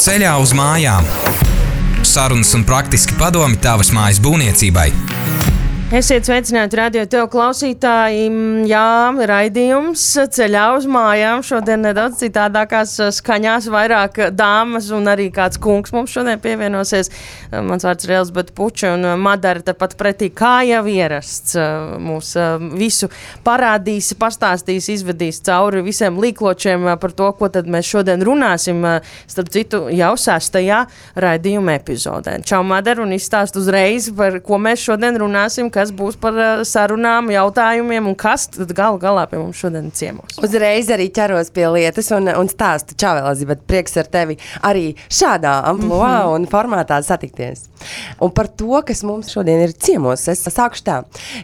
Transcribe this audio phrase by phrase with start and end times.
[0.00, 1.04] Ceļā uz mājām.
[2.08, 4.86] Sarunas un praktiski padomi tavas mājas būvniecībai.
[5.90, 8.28] Esiet sveicināti radio tev klausītāji.
[8.70, 11.40] Jā, raidījums ceļā uz mājām.
[11.42, 17.10] Šodien nedaudz citādākās skaņās, vairāk dāmas un arī kāds kungs mums šodien pievienosies.
[17.50, 21.56] Mans vārds ir Elzbeta Puča un Madara tepat pretī, kā jau ierasts.
[21.98, 22.30] Mūs
[22.78, 23.10] visu
[23.42, 28.86] parādīs, pastāstīs, izvedīs cauri visiem līkločiem par to, ko tad mēs šodien runāsim.
[29.26, 30.84] Starp citu, jau sastajā
[31.18, 32.38] raidījuma epizodē.
[32.46, 37.30] Čau, Madara, un izstāst uzreiz, par ko mēs šodien runāsim kas būs par uh, sarunām,
[37.32, 40.36] jautājumiem un kas tad galu galā pie mums šodien ciemos.
[40.44, 42.96] Uzreiz arī ķeros pie lietas un, un stāstu.
[43.00, 46.34] Čau, Elizabete, prieks ar tevi arī šādā amplitūdā mm -hmm.
[46.36, 47.68] un formātā satikties.
[48.20, 50.98] Un par to, kas mums šodien ir ciemos, es sākušu tā.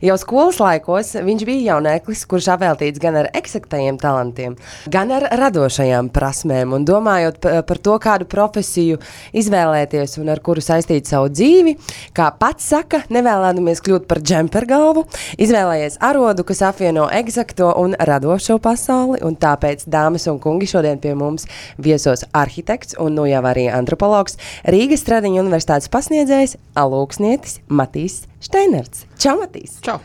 [0.05, 4.57] Jau skolas laikos viņš bija jauneklis, kurš apveltīts gan ar eksaktajiem talantiem,
[4.87, 6.75] gan ar radošajām prasmēm.
[6.77, 8.99] Un domājot par to, kādu profesiju
[9.33, 11.77] izvēlēties un ar kuru saistīt savu dzīvi,
[12.13, 15.05] kā pats saka, nevēlēdamies kļūt par džempergalvu,
[15.43, 21.15] izvēlējies arodu, kas apvieno eksakto un radošo pasauli, un tāpēc, dāmas un kungi, šodien pie
[21.19, 21.47] mums
[21.83, 29.07] viesos arhitekts un nu jau arī antropologs Rīgas Stradiņa universitātes pasniedzējs Alūksnietis Matīs Steinerts.
[29.23, 29.79] Čau, Matīs!
[29.87, 30.01] Čau!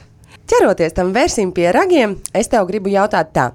[0.52, 3.52] Ķeroties tam versim pie ragiem, es tev gribu jautāt tā.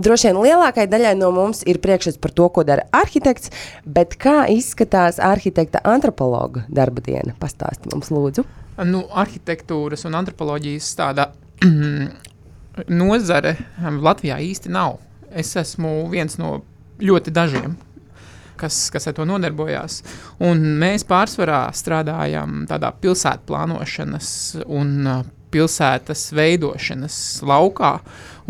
[0.00, 3.50] Droši vien lielākajai daļai no mums ir priekšstats par to, ko dara arhitekts,
[3.84, 7.34] bet kā izskatās arhitekta antropologa darba diena?
[7.40, 8.46] Pastāsti mums, lūdzu
[8.88, 11.30] nu, arhitektūras un antropoloģijas tāda
[13.02, 14.98] nozare Latvijā īsti nav.
[15.30, 16.60] Es esmu viens no
[17.00, 17.76] ļoti dažiem,
[18.60, 20.00] kas, kas ar to nodarbojās.
[20.46, 24.32] Un mēs pārsvarā strādājam tādā pilsētu plānošanas
[24.66, 24.96] un
[25.50, 27.94] pilsētas veidošanas laukā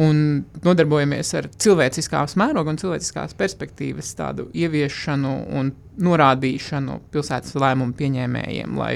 [0.01, 8.79] un nodarbojamies ar cilvēciskās mēroga un cilvēciskās perspektīvas tādu ieviešanu un norādīšanu pilsētas lēmumu pieņēmējiem,
[8.81, 8.95] lai,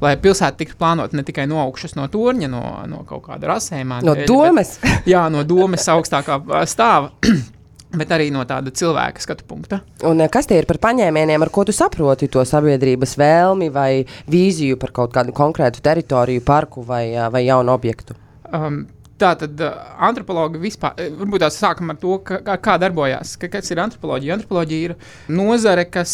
[0.00, 4.00] lai pilsēta tiktu plānota ne tikai no augšas, no torņa, no, no kaut kāda rasējuma.
[4.06, 4.78] No domes?
[4.80, 6.40] Bet, jā, no domes augstākā
[6.70, 7.12] stāva.
[7.96, 9.80] bet arī no tāda cilvēka skatu punkta.
[10.08, 14.04] Un eh, kas tie ir par paņēmieniem, ar ko tu saproti to sabiedrības vēlmi vai
[14.30, 18.18] vīziju par kaut kādu konkrētu teritoriju, parku vai, eh, vai jaunu objektu?
[18.52, 18.86] Um,
[19.18, 19.72] Tā tad uh,
[20.06, 23.32] antropologi vispār, varbūt tās sākam ar to, kā, kā darbojas.
[23.34, 24.36] Ka, kas ir antropoloģija?
[24.36, 24.94] Antropoloģija ir
[25.34, 26.12] nozare, kas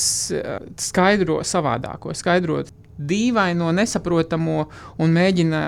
[0.81, 2.63] skaidro savādāko, skaidro
[2.97, 4.65] dīvaino, nesaprotamo
[5.05, 5.61] un mēģina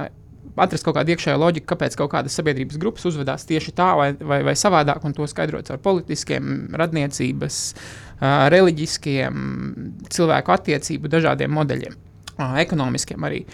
[0.63, 4.41] atrast kaut kādu iekšējo loģiku, kāpēc kaut kādas sabiedrības grupas uzvedās tieši tā vai, vai,
[4.47, 7.61] vai savādāk, un to skaidrot ar politiskiem, radniecības,
[8.57, 9.41] reliģiskiem,
[10.13, 11.97] cilvēku attiecību dažādiem modeļiem,
[12.65, 13.45] ekonomiskiem arī.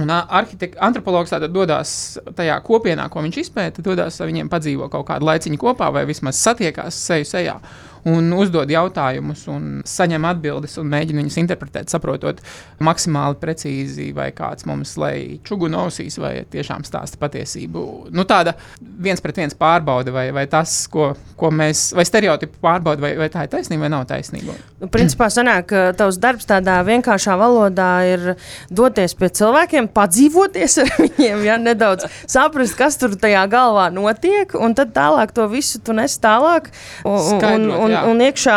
[0.00, 1.92] Un antropologs tātad dodas
[2.38, 6.38] tajā kopienā, ko viņš izpēta, dodas ar viņiem padzīvo kaut kādu laiciņu kopā, vai vismaz
[6.40, 7.58] satiekās seju sejā.
[7.58, 12.40] Uh, un uzdod jautājumus, un saņem atbildes, un mēģina viņus interpretēt, saprotot
[12.84, 17.84] maksimāli precīzi, vai kāds mums lej čugunu ausīs, vai tiešām stāsta patiesību.
[18.14, 23.04] Nu, tāda viens pret viens pārbauda, vai, vai tas, ko, ko mēs, vai stereotipu pārbauda,
[23.04, 24.54] vai, vai tā ir taisnība vai nav taisnība.
[24.80, 28.26] Nu, principā sanāk, ka tavs darbs tādā vienkāršā valodā ir
[28.72, 34.76] doties pie cilvēkiem, padzīvoties ar viņiem, ja nedaudz saprast, kas tur tajā galvā notiek, un
[34.78, 36.70] tad tālāk to visu tu nes tālāk.
[37.04, 38.56] Un, un, un, un, un iekšā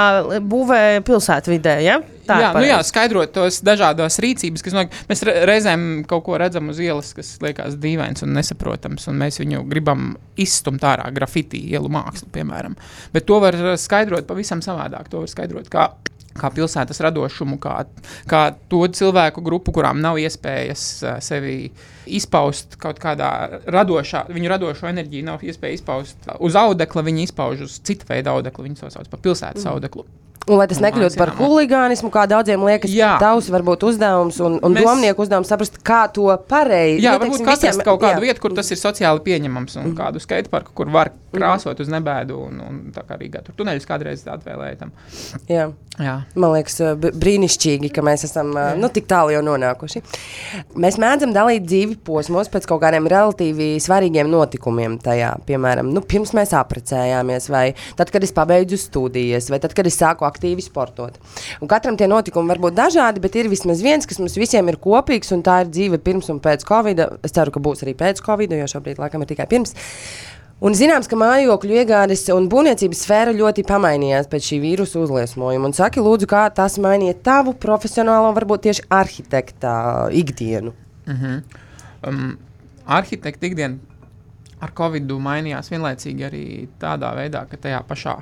[0.50, 1.78] būvē pilsētvidē.
[1.86, 2.00] Ja?
[2.24, 4.96] Tā jā, nu jā, skaidrot tos dažādos rīcības, kas notiek.
[5.10, 9.66] Mēs reizēm kaut ko redzam uz ielas, kas liekas dīvains un nesaprotams, un mēs viņu
[9.72, 12.78] gribam izstumt ārā, grafiti, ielu mākslu, piemēram.
[13.16, 15.12] Bet to var skaidrot pavisam savādāk.
[15.12, 15.90] To var skaidrot kā
[16.40, 17.84] kā pilsētas radošumu, kā,
[18.30, 20.86] kā to cilvēku grupu, kurām nav iespējas
[21.24, 21.58] sevi
[22.10, 27.80] izpaust kaut kādā radošā, viņu radošo enerģiju nav iespēja izpaust uz audekla, viņi izpauž uz
[27.86, 29.72] citu veidu audeklu, viņi to sauc par pilsētas mm.
[29.76, 30.08] audeklu.
[30.44, 33.14] Un, lai tas nekļūtu par huligānismu, kā daudziem liekas, jā.
[33.22, 34.84] tavs varbūt uzdevums un, un Mēs...
[34.84, 37.00] domnieku uzdevums saprast, kā to pareizi.
[37.06, 37.80] Jā, nu, varbūt visiem...
[37.86, 38.26] kaut kādu jā.
[38.26, 39.96] vietu, kur tas ir sociāli pieņemams, un mm.
[40.02, 41.38] kādu skateparku, kur var mhm.
[41.38, 41.86] krāsot mm.
[41.86, 44.92] uz nebēdu, un, un tā kā Rīgā tur tuneļus kādreiz atvēlēja tam.
[45.48, 45.70] Jā.
[46.04, 46.18] jā.
[46.36, 48.68] Man liekas, brīnišķīgi, ka mēs esam jā.
[48.82, 50.04] nu, tik tālu jau nonākuši.
[50.76, 55.32] Mēs mēdzam dalīt dzīvi posmos pēc kaut kādiem relatīvi svarīgiem notikumiem tajā.
[55.48, 57.66] Piemēram, nu, pirms mēs apprecējāmies, vai
[57.96, 61.18] tad, kad es pabeidzu studijas, vai tad, kad es sāku aktīvi sportot.
[61.62, 64.80] Un katram tie notikumi var būt dažādi, bet ir vismaz viens, kas mums visiem ir
[64.82, 67.04] kopīgs, un tā ir dzīve pirms un pēc Covid.
[67.24, 69.76] Es ceru, ka būs arī pēc Covid, jo šobrīd laikam ir tikai pirms.
[70.64, 75.68] Un zināms, ka mājokļu iegādes un būvniecības sfēra ļoti pamainījās pēc šī vīrusu uzliesmojuma.
[75.68, 79.74] Un saki, lūdzu, kā tas mainīja tavu profesionālo, varbūt tieši arhitekta
[80.16, 80.72] ikdienu?
[81.04, 81.42] Mm -hmm.
[82.08, 82.38] um,
[82.86, 83.78] arhitekta ikdiena
[84.64, 86.46] ar Covid mainījās vienlaicīgi arī
[86.80, 88.16] tādā veidā, ka tajā pašā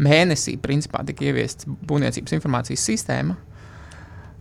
[0.00, 3.36] mēnesī principā tika ieviests būvniecības informācijas sistēma.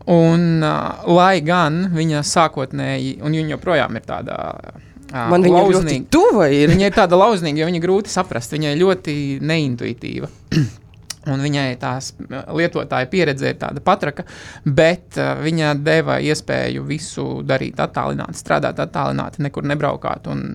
[0.10, 4.86] Un, uh, lai gan viņa sākotnēji, un viņa joprojām ir tāda uh,
[5.30, 6.70] Man viņa ļoti lauznīga, tuva ir.
[6.70, 10.30] viņa ir tāda lauznīga, jo viņa grūti saprast, viņa ir ļoti neintuitīva.
[11.30, 12.14] Un viņai tās
[12.56, 14.24] lietotāja pieredze ir tāda patraka,
[14.66, 20.30] bet uh, viņa deva iespēju visu darīt attālināti, strādāt attālināti, nekur nebraukāt.
[20.32, 20.46] Un,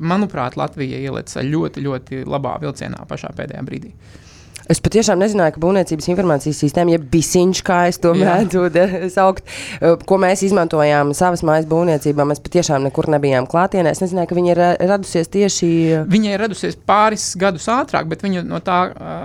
[0.00, 3.92] manuprāt, Latvija ielica ļoti, ļoti labā vilcienā pašā pēdējā brīdī.
[4.68, 8.26] Es patiešām nezināju, ka būvniecības informācijas sistēma, jeb bisiņš, kā es to Jā.
[8.28, 9.42] mēdzu de- saukt,
[9.80, 13.90] eh, ko mēs izmantojām savas mājas būvniecībā, mēs patiešām nekur nebijām klātienē.
[13.96, 15.70] Es nezināju, ka viņi ir eh, radusies tieši.
[16.08, 18.78] Viņa ir radusies pāris gadus ātrāk, bet viņa no, tā,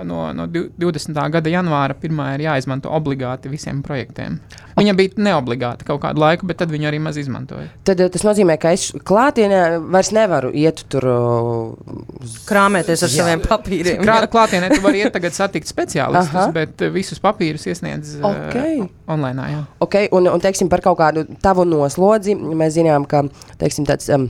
[0.04, 1.20] no, no div- 20.
[1.36, 4.40] gada janvāra pirmā ir jāizmanto obligāti visiem projektiem.
[4.74, 7.68] Viņa bija neobligāta kaut kādu laiku, bet tad viņa arī maz izmantoja.
[7.84, 9.60] Tad eh, tas nozīmē, ka es klātienē
[9.92, 11.04] vairs nevaru iet tur.
[11.04, 14.00] eh, Krāmēties ar saviem papīriem.
[14.02, 16.52] Krā, klātienē tu vari iet tagad satikt speciālistus, Aha.
[16.54, 18.88] bet uh, visus papīrus iesniedz uh, Ok.
[19.06, 19.50] online.
[19.52, 19.62] Jā.
[19.86, 23.24] Okay, un, un teiksim, par kaut kādu tavu noslodzi, mēs zinām, ka
[23.60, 24.28] teiksim, tāds, um,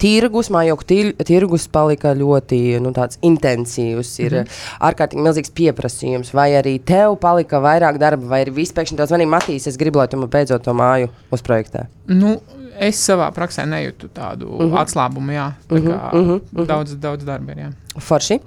[0.00, 2.92] tirgus, mājokļu tir, tirgus palika ļoti nu,
[3.26, 4.12] intensīvs.
[4.24, 4.78] Ir mm -hmm.
[4.88, 9.66] ārkārtīgi milzīgs pieprasījums, vai arī tev palika vairāk darba, vai arī vispār tāds- manī Matīs,
[9.66, 11.86] es gribu, lai tu man beidzot to māju uzprojektē.
[12.06, 12.40] Nu,
[12.78, 14.84] es savā praksē nejūtu tādu uh -huh.
[14.84, 15.32] atslābumu.
[15.32, 16.66] Jā, tā uh -huh, uh -huh.
[16.66, 17.58] Daudz, daudz darba ir.
[17.58, 17.72] Jā.
[17.98, 18.40] Forši.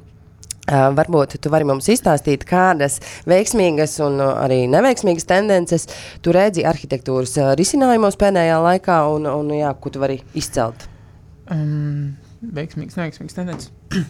[0.63, 5.89] Uh, varbūt tu vari mums izstāstīt, kādas veiksmīgas un arī neveiksmīgas tendences
[6.23, 10.87] tu redzi arhitektūras risinājumos pēdējā laikā, un, un jā, ko tu vari izcelt.
[11.51, 12.15] Um,
[12.55, 13.73] veiksmīgs, neveiksmīgs tendences.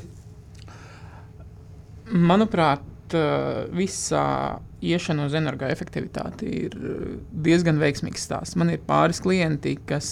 [2.34, 2.86] Manuprāt,
[3.74, 6.78] visā iešana uz energoefektivitāti ir
[7.46, 8.58] diezgan veiksmīgs stāsts.
[8.60, 10.08] Man ir pāris klienti, kas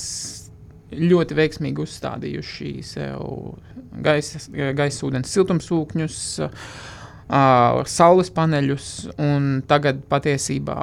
[0.91, 3.55] ļoti veiksmīgi uzstādījuši sev
[4.03, 4.41] gaisa,
[4.77, 8.88] gaisa ūdens siltumsūkņus, uh, saules paneļus,
[9.23, 10.79] un tagad patiesībā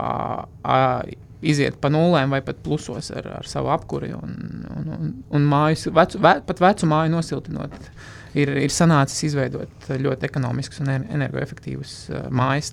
[0.49, 4.37] uh, iziet pa nulēm vai pat plusos ar, ar savu apkuri un,
[4.75, 7.77] un, un, un mājas, vecu, ve, pat vecu māju nosiltinot.
[8.39, 12.69] Ir, ir sanācis izveidot ļoti ekonomiskus un ener- energoefektīvus uh, mājas.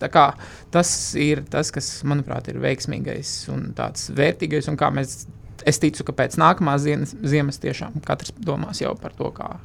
[0.73, 4.67] Tas ir tas, kas, manuprāt, ir veiksmīgais un tāds vērtīgais.
[4.69, 5.23] Un kā mēs,
[5.65, 9.55] es ticu, ka pēc nākamās ziemas, ziemas tiešām katrs domās jau par to, kā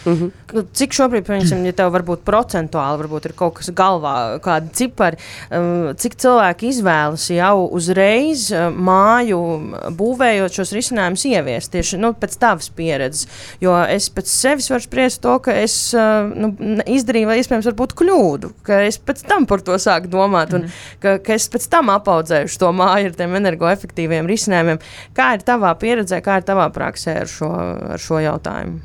[0.00, 4.14] Cik šobrīd, piemēram, ja tev varbūt procentuāli varbūt ir kaut kas galvā,
[4.44, 5.18] kādi cipari,
[5.52, 9.40] um, cik cilvēki izvēlas jau uzreiz uh, māju
[9.98, 13.28] būvējot šos risinājumus ieviest tieši nu, pēc tavas pieredzes?
[13.62, 16.54] Jo es pēc sevis varu spriest to, ka es uh, nu,
[16.88, 20.68] izdarīju vai iespējams varbūt kļūdu, ka es pēc tam par to sāku domāt un
[21.02, 24.80] ka, ka es pēc tam apaudzēju to māju ar tiem energoefektīviem risinājumiem.
[25.16, 27.50] Kā ir tavā pieredzē, kā ir tavā praksē ar šo,
[27.96, 28.80] ar šo jautājumu?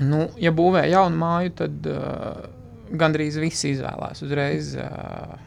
[0.00, 2.44] Nu, ja būvē jaunu māju, tad uh,
[2.96, 4.76] gandrīz visi izvēlās uzreiz.
[4.80, 5.40] Uh,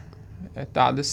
[0.72, 1.10] Tādas,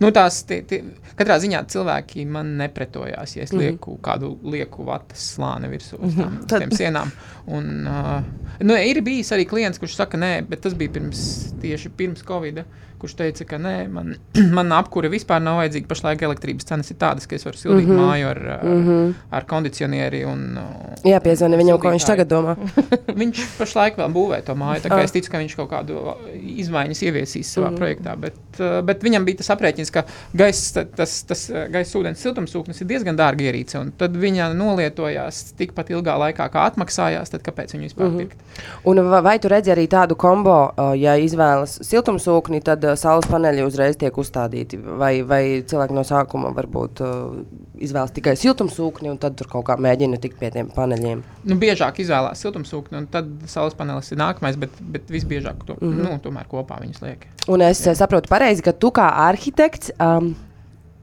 [0.00, 0.78] nu, tās, tie, tie,
[1.18, 6.38] katrā ziņā cilvēki man nepretojās, ja es lieku kādu lieku vatas slāni virsū uz tām,
[6.40, 7.12] uz Tad- tiem sienām.
[7.52, 11.20] Un, uh, nu, ir bijis arī klients, kurš saka, nē, bet tas bija pirms,
[11.60, 12.62] tieši pirms Covid,
[13.00, 14.14] kurš teica, ka nē, man,
[14.58, 15.88] man apkure vispār nav vajadzīga.
[15.90, 18.10] Pašlaik elektrības cenas ir tādas, ka es varu sildīt mm -hmm.
[18.10, 19.14] māju ar, mm -hmm.
[19.38, 20.24] ar kondicionieri.
[20.28, 22.56] Un, uh, Jā, piezvani viņam, ko viņš tagad domā.
[23.20, 24.80] Viņš pašlaik vēl būvē to māju.
[24.90, 25.02] Ah.
[25.04, 27.76] Es ticu, ka viņš kaut kādu izmaiņas ieviesīs savā mm.
[27.76, 28.16] projektā.
[28.16, 32.80] Bet, uh, bet viņam bija tas aprēķins, ka gaisa, tas, tas uh, gaisa ūdens siltumsūknis
[32.80, 33.84] ir diezgan dārga ierīce.
[33.98, 37.30] Tad viņa nolietojās tikpat ilgā laikā, kā atmaksājās.
[37.30, 38.18] Tad kāpēc viņu vispār mm -hmm.
[38.18, 38.38] pirkt?
[38.84, 43.28] Un va- vai tu redzi arī tādu kombo, uh, ja izvēlas siltumsūkni, tad uh, saules
[43.30, 44.78] paneļi uzreiz tiek uzstādīti?
[45.00, 47.40] Vai, vai cilvēki no sākuma varbūt uh,
[47.80, 51.22] izvēlas tikai siltumsūkni un tad tur kaut kā mēģina tikt pie tiem paneļiem?
[51.44, 55.88] Nu, biežāk izvēlās siltumsūkni, un tad saules panelis ir nākamais, bet, bet visbiežāk to, mm
[55.88, 56.04] -hmm.
[56.06, 57.26] nu, tomēr kopā viņus liek.
[57.48, 57.94] Un es Jā.
[57.94, 59.92] saprotu pareizi, ka tu kā arhitekts.
[59.98, 60.34] Um,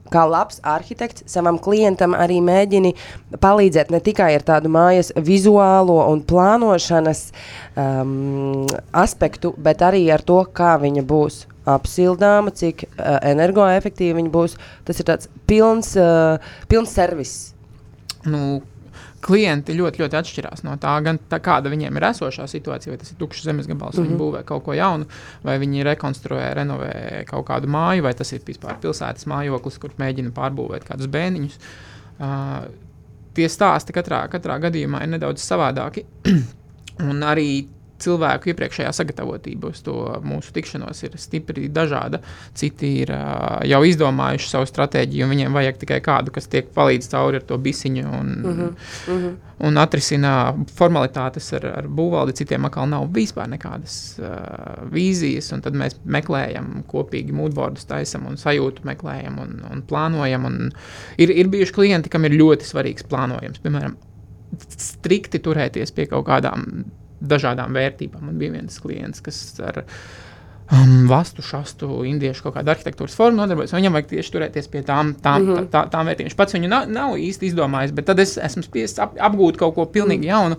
[0.08, 2.94] Kā labs arhitekts savam klientam arī mēģini
[3.42, 7.20] palīdzēt ne tikai ar tādu mājas vizuālo un plānošanas
[7.76, 11.42] um, aspektu, bet arī ar to, kā viņa būs
[11.74, 14.56] apsildāma, cik uh, energoefektīva viņa būs.
[14.88, 17.36] Tas ir tāds pilns, uh, pilns servis.
[18.28, 18.60] nu,
[19.24, 23.12] klienti ļoti, ļoti atšķirās no tā, gan tā, kāda viņiem ir esošā situācija, vai tas
[23.12, 24.08] ir tukšs zemes gabals, mm -hmm.
[24.08, 25.06] viņi būvē kaut ko jaunu,
[25.42, 30.30] vai viņi rekonstruē, renovē kaut kādu māju, vai tas ir vispār pilsētas mājoklis, kur mēģina
[30.34, 31.58] pārbūvēt kādus bēniņus.
[32.18, 32.68] Uh,
[33.34, 36.04] tie stāsti katrā, katrā gadījumā ir nedaudz savādāki.
[37.10, 37.68] Un arī
[38.02, 42.20] cilvēku iepriekšējā sagatavotība uz to mūsu tikšanos ir stipri dažāda.
[42.58, 43.12] Citi ir
[43.68, 47.58] jau izdomājuši savu stratēģiju, un viņiem vajag tikai kādu, kas tiek palīdz cauri ar to
[47.62, 48.72] bisiņu un, uh -huh,
[49.14, 49.36] uh -huh.
[49.68, 52.36] un atrisina formalitātes ar, ar būvvaldi.
[52.42, 58.36] Citiem atkal nav vispār nekādas uh, vīzijas, un tad mēs meklējam kopīgi mūdbordus, taisam un
[58.36, 60.44] sajūtu meklējam un, un plānojam.
[60.44, 60.70] Un
[61.18, 63.58] ir, ir bijuši klienti, kam ir ļoti svarīgs plānojums.
[63.58, 63.96] Piemēram,
[64.76, 66.84] strikti turēties pie kaut kādām
[67.20, 68.28] dažādām vērtībām.
[68.30, 69.82] Man bija viens klients, kas ar
[70.72, 73.72] um, vastu, šastu, indiešu kaut kādu arhitektūras formu nodarbojas.
[73.76, 75.70] Viņam vajag tieši turēties pie tām, tām, mm -hmm.
[75.70, 76.28] tā, tā, tām vērtībām.
[76.28, 79.74] Viņš pats viņu nav, nav īsti izdomājis, bet tad es esmu spiests ap, apgūt kaut
[79.74, 80.30] ko pilnīgi mm.
[80.30, 80.56] jaunu.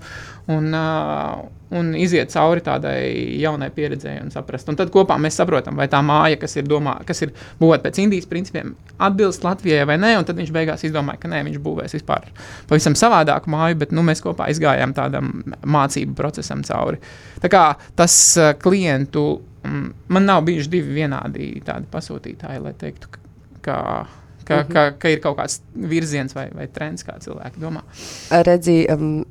[0.50, 4.70] Un, uh, un iziet cauri tādai jaunai pieredzēji un saprast.
[4.70, 8.00] Un tad kopā mēs saprotam, vai tā māja, kas ir, domā, kas ir būvēta pēc
[8.02, 10.16] Indijas principiem, atbilst Latvijai vai nē.
[10.26, 12.26] Tad viņš beigās izdomāja, ka nē, viņš būvēs vispār
[12.68, 16.98] pavisam savādāku māju, bet nu, mēs kopā izgājām tādam mācību procesam cauri.
[17.44, 17.64] Tā kā
[17.96, 19.28] tas uh, klientu
[19.64, 21.52] man nav bijuši divi vienādi
[21.92, 23.20] pasūtītāji, lai teiktu, ka,
[23.62, 24.74] ka, mm -hmm.
[24.74, 27.84] ka, ka ir kaut kāds virziens vai, vai trends, kā cilvēki domā.
[28.32, 29.26] Redzi, um,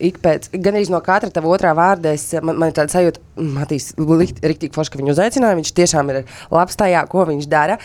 [0.00, 3.20] ik pēc, gan arī no katra tava otrā vārda, es, man, man ir tāda sajūta,
[3.40, 7.78] Matīs, rīktīgi forši, ka viņu uzaicināja, viņš tiešām ir labs tajā, ko viņš dara.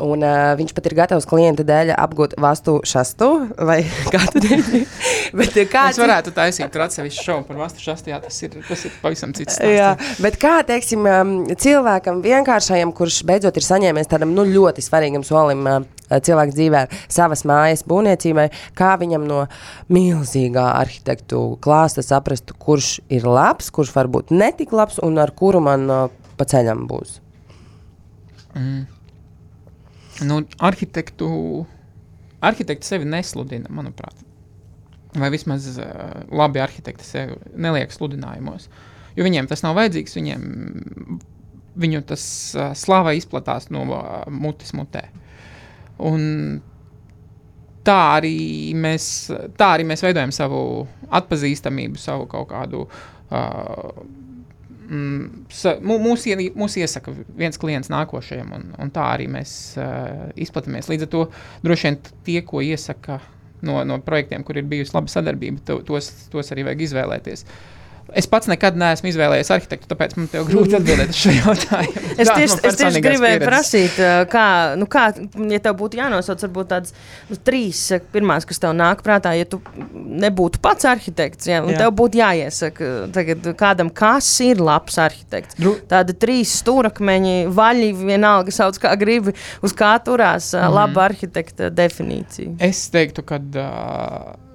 [0.00, 3.28] Un, uh, viņš pat ir gatavs klienta dēļ apgūt vastu šastu
[3.68, 3.82] vai
[4.12, 4.82] kādu dienu.
[5.38, 5.98] bet, kāds...
[5.98, 9.58] Mēs varētu taisīt atsevišķu šovu par vastu šastu, jā, tas ir, tas ir pavisam cits
[9.58, 9.74] stāsts.
[9.76, 9.90] Jā,
[10.24, 15.68] bet kā, teiksim, um, cilvēkam vienkāršajam, kurš beidzot ir saņēmies tādam, nu, ļoti svarīgam solim
[15.68, 19.44] uh, cilvēku dzīvē, savas mājas būvniecībai, kā viņam no
[19.92, 25.86] milzīgā arhitektu klāsta saprast, kurš ir labs, kurš varbūt netik labs un ar kuru man
[25.90, 26.08] uh,
[26.40, 27.20] pa ceļam būs.
[28.56, 28.91] Mm.
[30.20, 31.28] Nu, arhitektu,
[32.44, 34.18] arhitekti sevi nesludina, manuprāt.
[35.18, 35.86] Vai vismaz uh,
[36.32, 38.68] labi arhitekti sevi neliek sludinājumos.
[39.16, 40.44] Jo viņiem tas nav vajadzīgs, viņiem
[41.82, 42.24] viņu tas
[42.56, 45.06] uh, slava izplatās no uh, mutes mutē.
[46.02, 46.60] Un
[47.86, 48.36] tā arī,
[48.78, 49.06] mēs,
[49.58, 50.62] tā arī mēs veidojam savu
[51.12, 54.02] atpazīstamību, savu kaut kādu uh,
[54.90, 56.26] mūs,
[56.58, 60.90] mūs iesaka viens klients nākošajam, un, un tā arī mēs uh, izplatāmies.
[60.90, 61.26] Līdz ar to
[61.66, 63.20] droši vien tie, ko iesaka
[63.62, 67.46] no, no projektiem, kur ir bijusi laba sadarbība, to, tos, tos arī vajag izvēlēties.
[67.46, 67.81] Uh,
[68.18, 72.02] Es pats nekad neesmu izvēlējies arhitektu, tāpēc man ir grūti atbildēt uz šo jautājumu.
[72.20, 73.48] es tieši, es tieši gribēju pieredzes.
[73.48, 74.00] prasīt,
[74.32, 74.46] kā,
[74.78, 75.06] nu kā,
[75.52, 76.94] ja tev būtu jānosauc, varbūt tādas
[77.30, 77.80] nu, trīs
[78.12, 79.62] pirmās, kas tev nāk prātā, ja tu
[79.94, 81.84] nebūtu pats arhitekts, ja, un Jā.
[81.84, 85.58] tev būtu jāiesaka tagad kādam, kas ir labs arhitekts.
[85.60, 85.74] Dru...
[85.88, 90.76] Tāda trīs stūrakmeņi, vaļi, vienalga sauc kā gribi, uz kā turās mm.
[90.76, 92.58] laba arhitekta definīcija.
[92.62, 93.42] Es teiktu, ka.
[93.52, 94.51] Uh,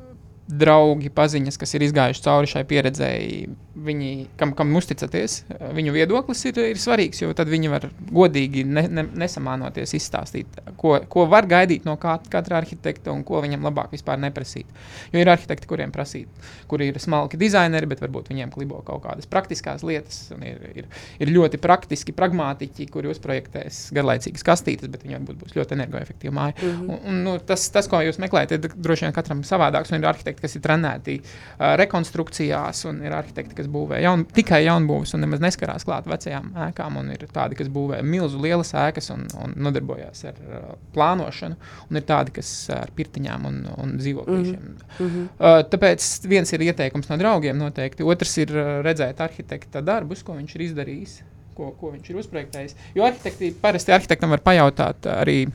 [0.48, 3.48] draugi, paziņas, kas ir izgājuši cauri šai pieredzēji,
[3.86, 5.42] viņi, kam, kam uzticaties,
[5.76, 10.98] viņu viedoklis ir, ir svarīgs, jo tad viņi var godīgi, ne, ne, nesamānoties, izstāstīt, ko,
[11.12, 14.70] ko var gaidīt no kā, katra arhitekta un ko viņam labāk vispār neprasīt.
[15.14, 19.30] Jo ir arhitekti, kuriem prasīt, kuri ir smalki dizaineri, bet varbūt viņiem klibo kaut kādas
[19.30, 20.90] praktiskās lietas, un ir, ir,
[21.24, 26.58] ir ļoti praktiski pragmātiķi, kuri uzprojektēs garlaicīgas kastītes, bet viņi varbūt būs ļoti energoefektīvi māja.
[26.58, 26.90] Mm -hmm.
[26.90, 30.10] un, un, nu, tas, tas, ko jūs meklējat, ir droši vien katram savādāks, un ir
[30.10, 35.24] arhitekti, kas ir trenēti uh, rekonstrukcijās, un ir arhitekti, kas būvē jaun, tikai jaunbūves un
[35.26, 36.98] nemaz neskarās klāt vecajām ēkām.
[37.14, 41.58] Ir tādi, kas būvē milzu lielas ēkas un, un nodarbojās ar uh, plānošanu,
[41.90, 44.58] un ir tādi, kas ar pirtiņām un, un dzīvokļiem.
[44.58, 45.30] Mm -hmm.
[45.38, 50.38] uh, tāpēc viens ir ieteikums no draugiem noteikti, otrs ir uh, redzēt arhitekta darbus, ko
[50.40, 51.22] viņš ir izdarījis.
[51.58, 52.76] Ko, ko viņš ir uzprojektējis.
[52.96, 55.48] Jo arhitekti, parasti arhitektam var pajautāt arī,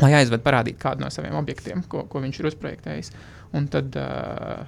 [0.00, 3.12] lai aizved parādīt kādu no saviem objektiem, ko, ko viņš ir uzprojektējis.
[3.54, 4.64] Un tad uh,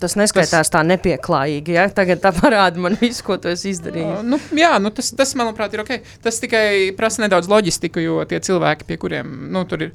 [0.00, 1.74] Tas neskaitās tas, tā nepieklājīgi.
[1.76, 1.84] Ja?
[1.92, 4.22] Tagad tā parāda man visu, ko tu esi izdarījis.
[4.24, 5.92] Nu, jā, nu tas, tas, manuprāt, ir ok.
[6.24, 9.92] Tas tikai prasa nedaudz loģistiku, jo tie cilvēki, pie kuriem nu, tur ir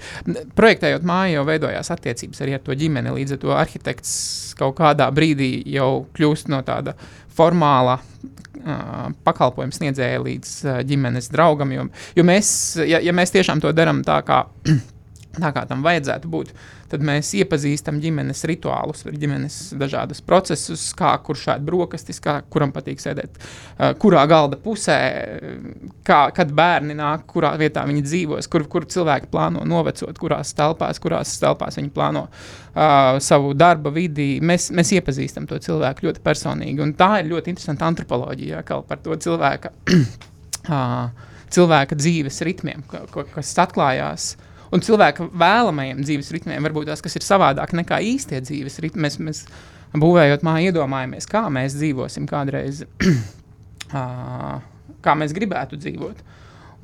[0.57, 3.15] projektējot māju, jau veidojās attiecības arī ar to ģimeni.
[3.17, 4.15] Līdz ar to arhitekts
[4.59, 6.93] kaut kādā brīdī jau kļūst no tāda
[7.35, 11.73] formāla uh, pakalpojuma sniedzēja līdz uh, ģimenes draugam.
[11.75, 12.49] Jo, jo mēs,
[12.85, 14.43] ja, ja mēs tiešām to darām tā, kā,
[15.43, 16.53] tā kā tam vajadzētu būt,
[16.91, 23.01] tad mēs iepazīstam ģimenes rituālus, ģimenes dažādus procesus, kā kurš ēd brokastis, kā, kuram patīk
[23.01, 24.97] sēdēt, uh, kurā galda pusē,
[26.05, 31.01] kā, kad bērni nāk, kurā vietā viņi dzīvos, kur, kur cilvēki plāno novecot, kurās telpās,
[31.03, 34.35] kurās telpās viņi plāno uh, savu darba vidi.
[34.45, 39.01] Mēs, mēs iepazīstam to cilvēku ļoti personīgi, un tā ir ļoti interesanta antropoloģija, kā par
[39.05, 39.73] to cilvēka.
[40.69, 42.81] uh, cilvēka dzīves ritmiem,
[43.13, 48.41] kas atklājās uh, un cilvēka vēlamajiem dzīves ritmiem, varbūt tās, kas ir savādāk nekā īstie
[48.43, 49.05] dzīves ritmi.
[49.05, 49.43] Mēs, mēs
[49.95, 52.83] būvējot māju, iedomājamies, kā mēs dzīvosim kādreiz,
[55.05, 56.23] kā mēs gribētu dzīvot.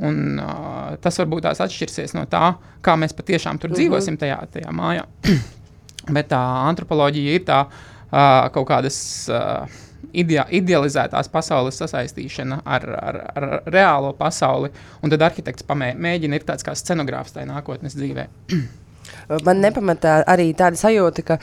[0.01, 3.81] Un, uh, tas varbūt tās atšķirsies no tā, kā mēs patiešām tur mm -hmm.
[3.81, 5.03] dzīvosim tajā, tajā mājā.
[6.15, 9.29] Bet tā antropoloģija ir tā uh, kaut kādas.
[9.29, 9.67] Uh,
[10.13, 16.47] idea, idealizētās pasaules sasaistīšana ar, ar, ar reālo pasauli, un tad arhitekts pamē, mēģina ir
[16.47, 18.27] tāds kā scenogrāfs tajā nākotnes dzīvē.
[19.47, 21.37] Man nepamatā arī tāda sajūta, ka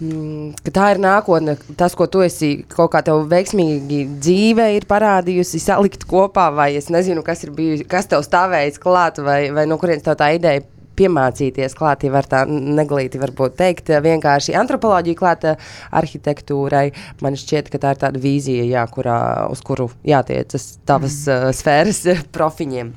[0.00, 1.56] mm, ka tā ir nākotne.
[1.78, 6.90] Tas, ko tu esi kaut kā tev veiksmīgi dzīvē, ir parādījusi, salikt kopā, vai es
[6.92, 10.64] nezinu, kas ir bijis, kas tev stāvējis klāt, vai, vai no kurienes tā ideja
[10.98, 15.54] piemācīties klāt, ja var tā neglīti varbūt teikt, vienkārši antropoloģija klāta
[15.94, 16.88] arhitektūrai.
[17.24, 19.18] Man šķiet, ka tā ir tāda vīzija, jā, kurā,
[19.52, 21.48] uz kuru jātiecas tavas mm.
[21.48, 22.92] uh, sfēras profiņiem.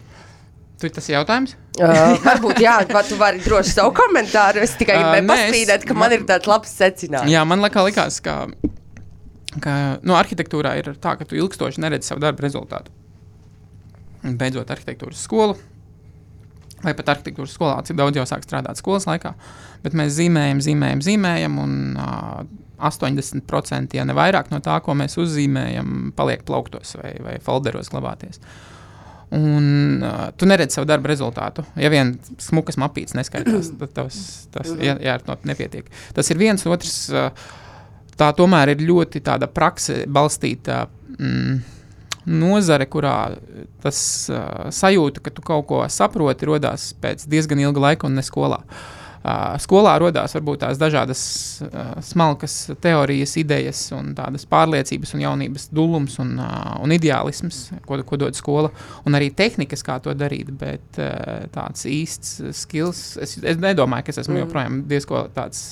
[0.78, 1.56] Tu tas jautājums?
[1.82, 2.76] uh, varbūt, jā,
[3.10, 4.62] tu vari droši savu komentāru.
[4.66, 7.34] Es tikai gribēju uh, paspīdēt, ka man, man ir tāds labs secinājums.
[7.34, 8.36] Jā, man liekas, likās, ka,
[9.64, 12.94] ka nu, arhitektūrā ir tā, ka tu ilgstoši neredzi savu darbu rezultātu.
[14.28, 15.58] Beidzot, arhitektūras skolu,
[16.84, 19.34] vai pat arhitektūras skolā, cik daudz jau sāk strādāt skolas laikā.
[19.84, 22.42] Bet mēs zīmējam, zīmējam, zīmējam, un uh,
[22.78, 28.42] 80% ja ne vairāk no tā, ko mēs uzzīmējam, paliek plauktos vai, vai folderos glabāties.
[29.38, 31.66] Un uh, tu neredzi savu darbu rezultātu.
[31.82, 34.20] Ja vien smukas mapītes neskaitās, tad tas,
[34.54, 35.18] tas jā, jā,
[35.50, 35.90] nepietiek.
[36.16, 37.00] Tas ir viens, otrs.
[37.12, 37.32] Uh,
[38.18, 40.86] tā tomēr ir ļoti tāda prakse balstīta.
[41.18, 41.60] Mm,
[42.28, 43.18] nozare, kurā
[43.84, 44.00] tas
[44.32, 48.62] uh, sajūta, ka tu kaut ko saproti, radās pēc diezgan ilga laika un ne skolā.
[48.68, 48.97] Uh,
[49.62, 51.22] skolā radās varbūt tās dažādas
[52.06, 58.38] smalkas teorijas, idejas, un tādas pārliecības, un jaunības dūlums un, un ideālisms, ko, ko dod
[58.38, 58.72] skola.
[59.08, 61.02] Un arī tehnikas, kā to darīt, bet
[61.56, 63.02] tāds īsts skills.
[63.22, 64.44] Es, es nedomāju, ka es esmu mm.
[64.46, 65.64] joprojām diezgan tāds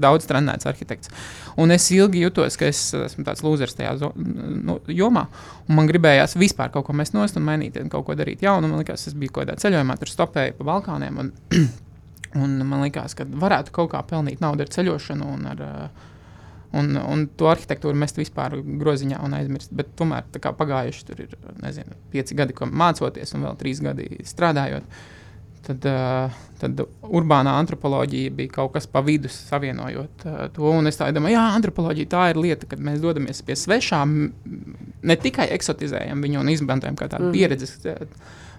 [0.00, 1.12] daudz trenēts arhitekts.
[1.60, 5.26] Un es ilgi jutos, ka es esmu tāds lūzers tajā nu, jomā.
[5.70, 8.70] Man gribējās vispār kaut ko mest nost un mainīt, un kaut ko darīt jaunu.
[8.70, 11.22] Man liekas, es biju kaut kādā ceļojumā, tur stopēju pa Balkāniem.
[11.24, 11.32] Un,
[12.38, 16.08] Un man liekas, ka varētu kaut kā pelnīt naudu ar ceļošanu un ar uh,
[16.78, 19.72] un, un to arhitektūru mest vispār groziņā un aizmirst.
[19.74, 21.32] Bet tomēr pagājuši tur ir
[21.62, 24.86] nezinu, pieci gadi, ko mācoties, un vēl trīs gadi strādājot.
[25.60, 30.70] Tad, uh, tad urbānā antropoloģija bija kaut kas pa vidu, savienojot uh, to.
[30.70, 34.16] Un es tā domāju, jā, antropoloģija tā ir lieta, kad mēs dodamies pie svešām,
[35.04, 37.36] ne tikai eksotizējam viņu un izmantojam kā tādu mm.
[37.36, 37.76] pieredzes,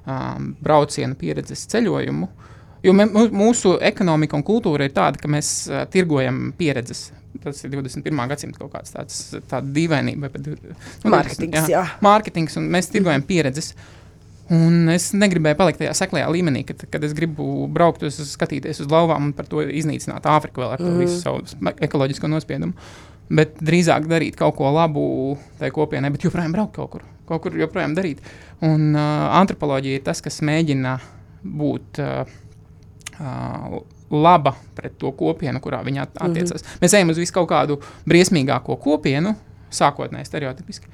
[0.05, 2.29] um, braucienu pieredzes ceļojumu.
[2.29, 2.50] Uh,
[2.81, 7.11] Jo mūsu ekonomika un kultūra ir tāda, ka mēs uh, tirgojam pieredzes.
[7.41, 8.21] Tas ir 21.
[8.29, 9.19] gadsimta kaut kāds tāds-
[9.77, 10.31] dīvainība.
[10.41, 11.69] Nu, mārketings, jā.
[11.77, 11.83] jā.
[12.03, 13.75] Mārketings, un mēs tirgojam pieredzes.
[14.51, 18.89] Un es negribēju palikt tajā seklajā līmenī, kad, kad es gribu braukt uz, skatīties uz
[18.91, 20.97] lauvām un par to iznīcināt Āfriku vēl ar mm.
[20.99, 22.75] visu savu ekoloģisko nospiedumu.
[23.31, 25.05] Bet drīzāk darīt kaut ko labu
[25.61, 28.19] tajā kopienai, bet joprojām braukt kaut kur, kaut kur joprojām darīt.
[28.65, 30.97] Un uh, antropoloģija ir tas, kas mēģina
[31.45, 32.01] būt.
[32.01, 32.39] Uh,
[33.21, 33.77] uh,
[34.11, 36.61] laba pret to kopienu, kurā viņa attiecas.
[36.61, 36.81] Mm -hmm.
[36.81, 39.35] Mēs ejam uz visu kaut kādu briesmīgāko kopienu,
[39.71, 40.87] sākotnēji stereotipiski.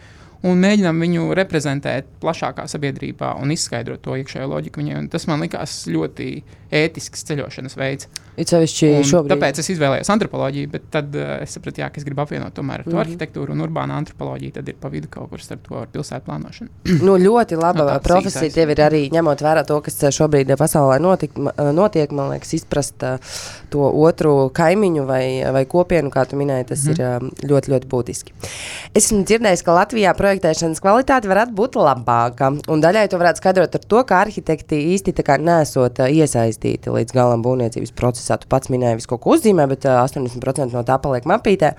[0.46, 5.02] Un mēģinām viņu reprezentēt plašākā sabiedrībā un izskaidrot to iekšējo loģiku viņai.
[5.14, 6.30] Tas man likās ļoti
[6.74, 8.10] ētisks ceļošanas veids.
[8.38, 12.84] Tāpēc es izvēlējos antropoloģiju, bet tad uh, es sapratu, jā, ka es gribu apvienot tomēr
[12.84, 13.02] to mm -hmm.
[13.02, 14.52] arhitektūru un urbānu antropoloģiju.
[14.60, 16.70] Tad ir pa vidu kaut kur starp to ar pilsētu plānošanu.
[17.08, 21.32] nu, ļoti laba no, profesija tev ir arī ņemot vērā to, kas šobrīd pasaulē notik,
[21.74, 22.12] notiek.
[22.12, 23.18] Man liekas, izprast uh,
[23.70, 27.00] to otru kaimiņu vai, vai kopienu, kā tu minēji, tas mm -hmm.
[27.00, 28.34] ir um, ļoti, ļoti būtiski.
[28.94, 32.52] Esmu dzirdējis, ka Latvijā projektēšanas kvalitāte varētu būt labāka.
[32.72, 37.44] Un daļai to varētu skaidrot ar to, ka arhitekti īsti nesot uh, iesaistīti līdz galam
[37.46, 38.38] būvniecības procesā.
[38.38, 41.76] Tu pats minēji, visu ko uzzīmē, bet uh, 80% no tā paliek mapītē.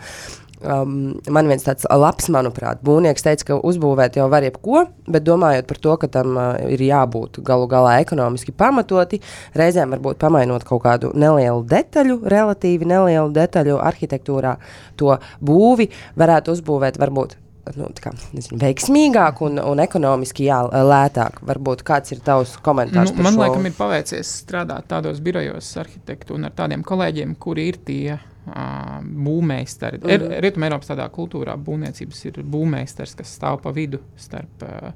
[0.59, 5.69] Um, man viens tāds labs, manuprāt, būvnieks teica, ka uzbūvēt jau var jebko, bet domājot
[5.71, 9.21] par to, ka tam uh, ir jābūt galu galā ekonomiski pamatoti,
[9.59, 14.57] reizēm varbūt pamainot kaut kādu nelielu detaļu, relatīvi nelielu detaļu arhitektūrā,
[14.99, 17.39] to būvi varētu uzbūvēt varbūt
[17.77, 21.43] nu, kā, nezinu, veiksmīgāk un, un ekonomiski jā, lētāk.
[21.49, 23.13] Varbūt kāds ir tavs komentārs?
[23.13, 23.45] Nu, man šo?
[23.45, 28.99] liekas, ir paveicies strādāt tādos birojos arhitektu un ar tādiem kolēģiem, kuri ir tie uh,
[29.03, 30.01] būvmeistari.
[30.03, 30.41] Mm -hmm.
[30.45, 34.93] Rietumē Eiropas tādā kultūrā būvniecības ir būvmeistars, kas stāv pa vidu starp uh,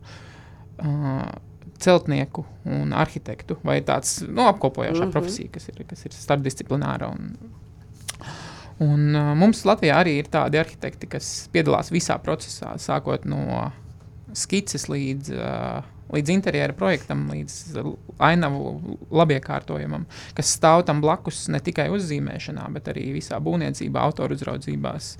[0.86, 1.32] uh,
[1.82, 5.12] celtnieku un arhitektu, vai tāds nu, apkopojošā mm -hmm.
[5.12, 7.36] profesija, kas ir, kas ir starpdisciplināra un
[8.82, 13.70] Un, uh, mums Latvijā arī ir tādi arhitekti, kas piedalās visā procesā, sākot no
[14.36, 17.78] skices līdz uh, līdz interjera projektam, līdz
[18.22, 20.04] ainavu labiekārtojumam,
[20.36, 25.12] kas stāv tam blakus ne tikai uzzīmēšanā, bet arī visā būvniecībā, autoru uzraudzībās,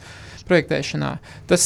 [0.48, 1.12] projektēšanā.
[1.51, 1.64] Tas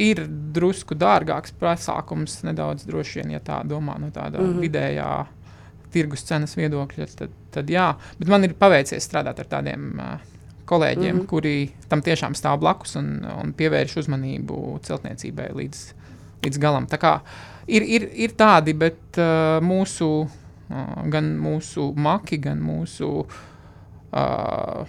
[0.00, 0.24] ir
[0.56, 4.60] drusku dārgāks pasākums, nedaudz droši vien, ja tā domā no tāda mm -hmm.
[4.66, 5.10] vidējā
[5.94, 10.33] tirgus cenas viedokļa, tad, tad jā, bet man ir paveicies strādāt ar tādiem uh,
[10.68, 11.26] kolēģiem, mm -hmm.
[11.30, 15.82] kuri tam tiešām stāv blakus un, un pievērš uzmanību celtniecībai līdz,
[16.44, 16.86] līdz galam.
[16.86, 17.20] Tā kā
[17.66, 24.86] ir, ir, ir tādi, bet uh, mūsu, uh, gan mūsu maki, gan mūsu uh,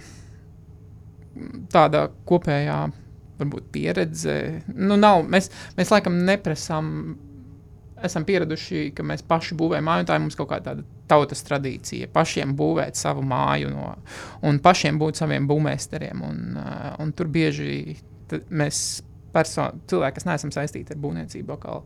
[1.72, 2.80] tāda kopējā
[3.38, 4.62] varbūt, pieredze.
[4.74, 7.16] Nu, nav, mēs, mēs laikam neprasām
[8.04, 10.78] esam pieraduši, ka mēs paši būvējam māju, tā ir mums kaut kāda
[11.10, 12.10] tautas tradīcija.
[12.14, 13.94] Pašiem būvēt savu māju, no,
[14.46, 16.22] un pašiem būt saviem būvmeistariem.
[16.26, 17.96] Un, uh, un tur bieži
[18.50, 18.82] mēs,
[19.34, 21.82] person, cilvēki, kas neesam saistīti ar būvniecību, atkal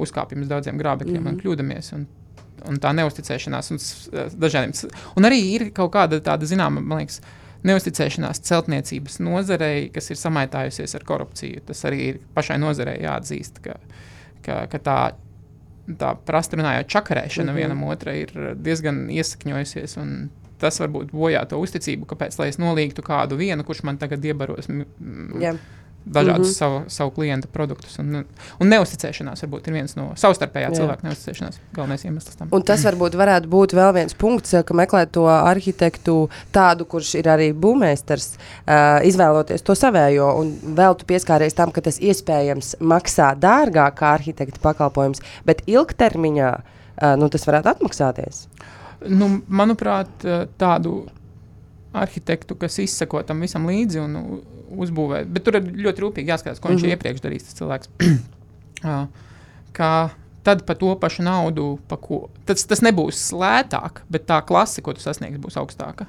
[0.00, 1.32] uzkāpjam uz daudziem grābekļiem mm -hmm.
[1.32, 1.42] un mhm.
[1.44, 1.94] kļūdāmies.
[1.94, 2.06] Un,
[2.68, 3.80] un tā neusticēšanās un
[4.40, 4.72] dažādiem.
[5.16, 7.20] Un arī ir kaut kāda tāda, zināma, man liekas,
[7.64, 11.64] neusticēšanās celtniecības nozarei, kas ir samaitājusies ar korupciju.
[11.68, 13.78] Tas arī ir pašai nozarei jāatzīst, ka,
[14.44, 14.98] ka, ka tā
[16.00, 17.60] tā prasta runājot, čakarēšana mm -hmm.
[17.60, 19.98] vienam otrai ir diezgan iesakņojusies.
[20.58, 24.68] Tas varbūt bojā to uzticību, kāpēc es nolīgtu kādu vienu, kurš man tagad iebaros.
[25.40, 25.56] Yeah
[26.06, 26.58] dažādus mm -hmm.
[26.58, 27.98] savu, savu klientu produktus.
[27.98, 28.24] Un,
[28.60, 30.76] un neusticēšanās varbūt ir viens no savstarpējā Jā.
[30.76, 32.48] cilvēka neusticēšanās galvenais iemesls tam.
[32.52, 37.24] Un tas varbūt varētu būt vēl viens punkts, ka meklēt to arhitektu tādu, kurš ir
[37.24, 43.34] arī būvmeistars, uh, izvēloties to savējo, un vēl tu pieskāries tam, ka tas iespējams maksā
[43.34, 48.48] dārgāk kā arhitekta pakalpojums, bet ilgtermiņā uh, nu, tas varētu atmaksāties.
[49.08, 50.08] Nu, manuprāt,
[50.58, 51.06] tādu
[51.92, 54.16] arhitektu, kas izsako tam visam līdzi un
[54.76, 55.30] uzbūvēt.
[55.30, 56.76] Bet tur ir ļoti rūpīgi jāskatās, ko mm -hmm.
[56.76, 56.96] viņš ir mhm.
[56.98, 57.46] iepriekš darījis.
[57.48, 57.88] Tas cilvēks.
[59.78, 59.94] kā
[60.44, 64.92] tad par to pašu naudu, pa ko, tas, tas nebūs lētāk, bet tā klase, ko
[64.92, 66.06] tu sasniegsi, būs augstāka.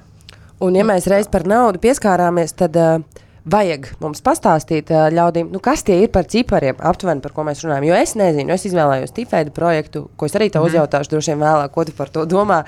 [0.60, 3.00] Un, ja mēs reiz par naudu pieskārāmies, tad uh,
[3.46, 7.86] vajag mums pastāstīt ļaudīm, nu, kas tie ir par cipariem, aptuveni par ko mēs runājam.
[7.86, 10.70] Jo es nezinu, es izvēlējos tifēdu projektu, ko es arī tev mm.
[10.72, 12.60] uzjautāšu droši vien vēlāk, ko tu par to domā,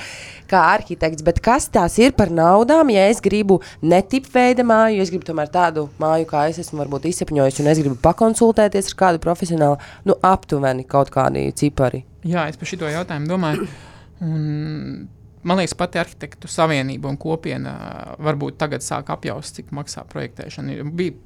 [0.51, 1.27] kā arhitekts.
[1.27, 5.51] Bet kas tās ir par naudām, ja es gribu ne tipveida māju, es gribu tomēr
[5.53, 10.19] tādu māju, kā es esmu varbūt izsapņojis, un es gribu pakonsultēties ar kādu profesionālu, nu,
[10.23, 12.05] aptuveni kaut kādi cipari.
[12.29, 13.71] Jā, es par šito jautājumu domāju.
[14.19, 15.07] Un
[15.49, 17.75] man liekas, pati arhitektu savienība un kopiena
[18.23, 20.81] varbūt tagad sāk apjaust, cik maksā projektēšana.
[20.99, 21.17] Bija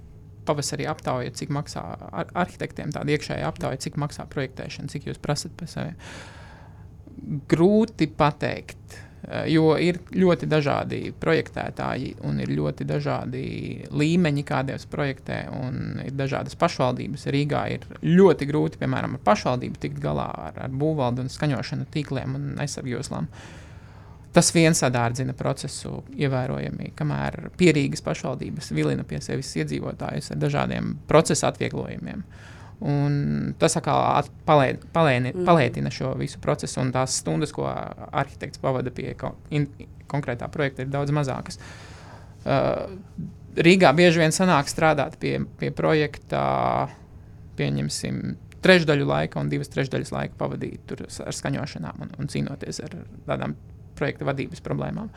[0.47, 5.55] pavasarī aptauja, cik maksā ar arhitektiem, tāda iekšēja aptauja, cik maksā projektēšana, cik jūs prasat
[5.59, 5.95] par sevi.
[7.51, 8.97] Grūti pateikt,
[9.53, 13.45] jo ir ļoti dažādi projektētāji un ir ļoti dažādi
[13.95, 17.29] līmeņi, kādiem projektē, un ir dažādas pašvaldības.
[17.31, 22.39] Rīgā ir ļoti grūti, piemēram, ar pašvaldību tikt galā ar, ar būvvaldu un skaņošanu tīkliem
[22.39, 23.31] un aizsargjoslām.
[23.31, 23.62] Uh,
[24.33, 31.51] Tas viens sadārdzina procesu ievērojami, kamēr pierīgas pašvaldības vilina pie sevis iedzīvotājus ar dažādiem procesa
[31.53, 32.25] atvieglojumiem.
[32.83, 33.13] Un
[33.61, 35.45] tas atkal palē, palēni, mm.
[35.47, 39.69] palētina šo visu procesu, un tās stundas, ko arhitekts pavada pie ko, in,
[40.11, 41.61] konkrētā projekta, ir daudz mazākas.
[42.43, 42.89] Uh,
[43.53, 46.41] Rīgā bieži vien sanāk strādāt pie, pie projekta,
[47.61, 48.23] pieņemsim,
[48.65, 52.97] trešdaļu laika un divas trešdaļas laika pavadīt ar skaņošanām un, un cīnoties ar
[53.29, 53.55] tādām
[54.03, 55.09] projekta vadības problēmām.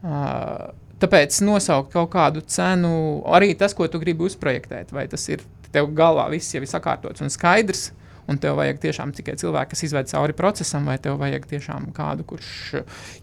[0.00, 0.70] Uh,
[1.00, 2.92] tāpēc nosaukt kaut kādu cenu,
[3.30, 7.24] arī tas, ko tu gribi uzprojektēt, vai tas ir tev galvā, viss jau ir sakārtots
[7.24, 7.90] un skaidrs.
[8.30, 12.22] Un tev vajag tiešām tikai cilvēku, kas izved cauri procesam, vai tev vajag tiešām kādu,
[12.30, 12.76] kurš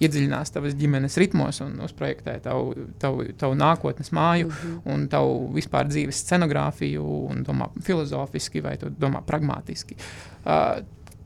[0.04, 4.82] iedziļinās tavas ģimenes ritmos un uzprojektē tavu, tavu, tavu nākotnes māju, mm -hmm.
[4.93, 9.95] un tavu vispār dzīves scenogrāfiju, un domā filozofiski vai domā pragmatiski.
[10.43, 10.84] Uh,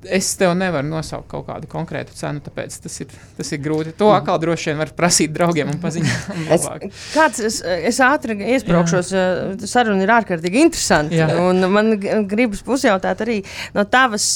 [0.09, 3.93] es tev nevaru nosaukt kaut kādu konkrētu cenu, tāpēc tas ir, tas ir grūti.
[3.99, 6.29] To atkal droši vien var prasīt draugiem un paziņot.
[6.55, 6.67] es,
[7.13, 9.11] kāds, es, es ātri iesprāgšos,
[9.69, 11.19] saruna ir ārkārtīgi interesanti.
[11.19, 11.29] Jā.
[11.71, 11.93] Man
[12.29, 13.41] gribas uzjautāt arī
[13.75, 14.27] no tavas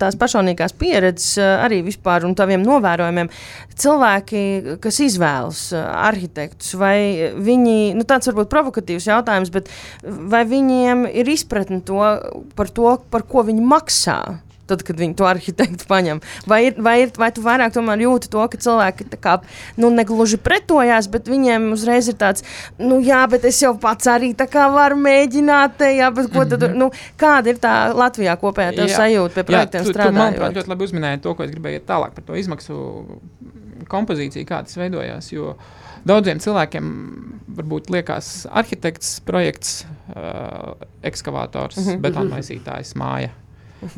[0.00, 3.30] tās personīgās pieredzes, arī vispār un taviem novērojumiem.
[3.74, 4.44] Cilvēki,
[4.82, 9.70] kas izvēlas arhitektus, vai viņi, nu tāds varbūt provokatīvs jautājums, bet
[10.02, 12.02] vai viņiem ir izpratne to,
[12.58, 14.18] par to, par ko viņi maksā?
[14.66, 16.20] Tad, kad viņi to arhitektu paņem?
[16.50, 19.38] Vai, ir, vai, ir, vai tu vairāk jūti to, ka cilvēki kā,
[19.80, 22.44] nu, negluži pretojās, bet viņiem uzreiz ir tāds,
[22.78, 24.34] nu, jā, bet es jau pats arī
[24.74, 26.78] varu mēģināt, jā, bet ko tad, mm -hmm.
[26.78, 28.96] nu, kāda ir tā Latvijā kopējā jā.
[28.96, 30.12] sajūta pie projektiem strādājot?
[30.12, 32.74] Tu, manuprāt, ļoti labi uzminēji to, ko es gribēju iet tālāk par to izmaksu
[33.88, 35.54] kompozīciju, kā tas veidojās, jo
[36.04, 36.90] daudziem cilvēkiem
[37.56, 42.00] varbūt liekas arhitekts, projekts, uh, ekskavators, mm -hmm.
[42.00, 43.30] betonmaisītājs, māja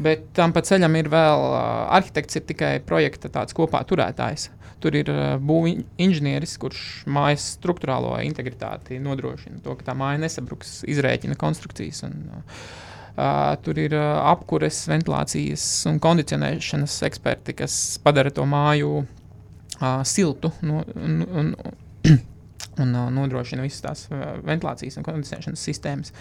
[0.02, 1.58] Bet tam pa ceļam ir vēl uh,
[1.94, 4.48] arhitekts, ir tikai projekta tāds kopā turētājs.
[4.82, 6.80] Tur ir uh, būvinženieris, kurš
[7.12, 12.02] mājas struktūrālo integritāti nodrošina to, ka tā māja nesabruks, izrēķina konstrukcijas.
[12.08, 12.66] Un, uh,
[13.16, 20.50] Uh, tur ir uh, apkures, ventilācijas un kondicionēšanas eksperti, kas padara to māju uh, siltu
[20.60, 21.48] no, un, un,
[22.04, 26.12] un uh, nodrošina visas tās uh, ventilācijas un kondicionēšanas sistēmas.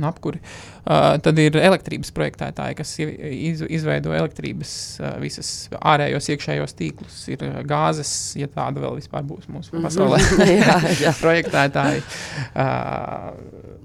[0.00, 0.38] Un apkuri.
[0.82, 4.70] Uh, tad ir elektrības projektētāji, kas iz, izveido elektrības
[5.02, 7.18] uh, visas ārējos, iekšējos tīklus.
[7.30, 9.84] Ir uh, gāzes, ja tāda vēl vispār būs mūsu Mhm.
[9.84, 10.22] pasaulē.
[10.62, 11.12] jā, jā.
[11.24, 12.00] projektētāji.
[12.56, 13.28] Uh,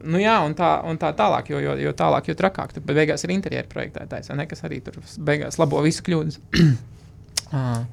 [0.08, 2.74] nu jā, un tā, un tā tālāk, jo, jo, jo tālāk, jo trakāk.
[2.78, 6.40] Tad beigās ir interjeru projektētājs, ne, kas arī tur beigās labo visu kļūdas.
[7.52, 7.84] uh,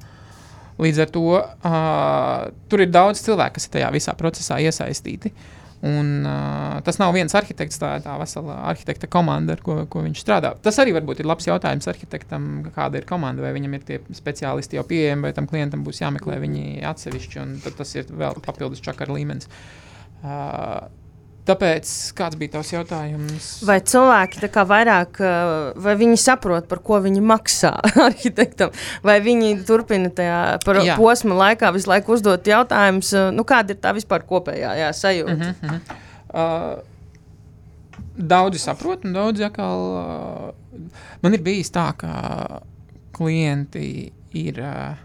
[0.81, 5.31] līdz ar to uh, tur ir daudz cilvēku, kas ir tajā visā procesā iesaistīti.
[5.85, 10.01] Un, uh, tas nav viens arhitekts, tā ir tā vesela arhitekta komanda, ar ko, ko
[10.05, 10.53] viņš strādā.
[10.63, 14.79] Tas arī varbūt ir labs jautājums arhitektam, kāda ir komanda, vai viņam ir tie speciālisti
[14.79, 19.17] jau pieejami, vai tam klientam būs jāmeklē viņi atsevišķi, tad tas ir vēl papildus čakara
[19.17, 19.51] līmenis.
[20.23, 20.87] Uh,
[21.45, 23.49] tāpēc kāds bija tavs jautājums?
[23.67, 27.73] Vai cilvēki vairāk, uh, vai viņi saprot, par ko viņi maksā
[28.07, 28.73] arhitektam,
[29.05, 30.57] vai viņi turpina tajā
[30.97, 35.37] posma laikā visu laiku uzdot jautājumus, uh, nu, kāda ir tā vispār kopējā jā, sajūta?
[35.37, 36.03] Mhm, mhm.
[36.35, 36.83] Uh,
[38.15, 39.85] daudzi saprot, un daudzi atkal.
[39.95, 42.61] Uh, man ir bijis tā, ka
[43.15, 44.59] klienti ir.
[44.59, 44.95] Uh,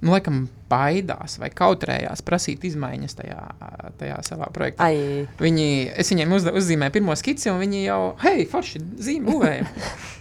[0.00, 3.40] nu, laikam, baidās vai kautrējās prasīt izmaiņas tajā,
[4.00, 4.86] tajā savā projektā.
[4.90, 9.70] Ai, Viņi, es viņiem uzda, uzzīmēju pirmo skici, un viņi jau, hei, forši, zīmē, būvējam.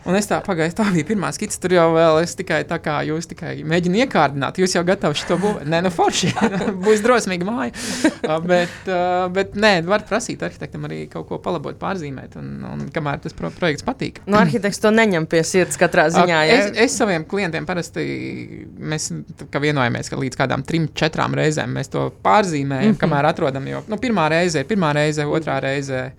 [0.10, 1.60] Un es tā pagāju, tā bija pirmā skice.
[1.62, 5.38] Tur jau vēl es tikai tā kā jūs tikai mēģinu iekārdināt, jūs jau gatavi šo
[5.42, 5.68] būvēt.
[5.70, 6.32] Nē, nu forši,
[6.86, 7.74] būs drosmīga māja.
[8.48, 8.90] Bet,
[9.36, 13.52] bet nē, var prasīt arhitektam arī kaut ko palabot, pārzīmēt, un, un kamēr tas pro
[13.54, 14.22] projekts patīk.
[14.26, 16.40] Nu, arhitekts to neņem pie sirds katrā ziņā.
[16.48, 16.58] Ja?
[16.64, 18.08] Es, es saviem klientiem parasti
[18.80, 19.12] mēs
[19.60, 23.00] vienojamies, ka līdz kādām trim, četrām reizēm mēs to pārzīmējam, mm -hmm.
[23.04, 23.68] kamēr atrodam.
[23.68, 26.12] Jo nu, pirmā reize ir pirmā reize, otrā reize.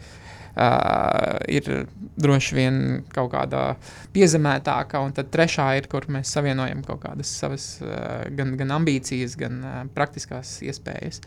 [0.51, 1.87] Uh, ir
[2.19, 3.77] droši vien kaut kāda
[4.13, 9.37] piezemētāka, un tad trešā ir, kur mēs savienojam kaut kādas savas uh, gan, gan ambīcijas,
[9.39, 11.23] gan uh, praktiskās iespējas.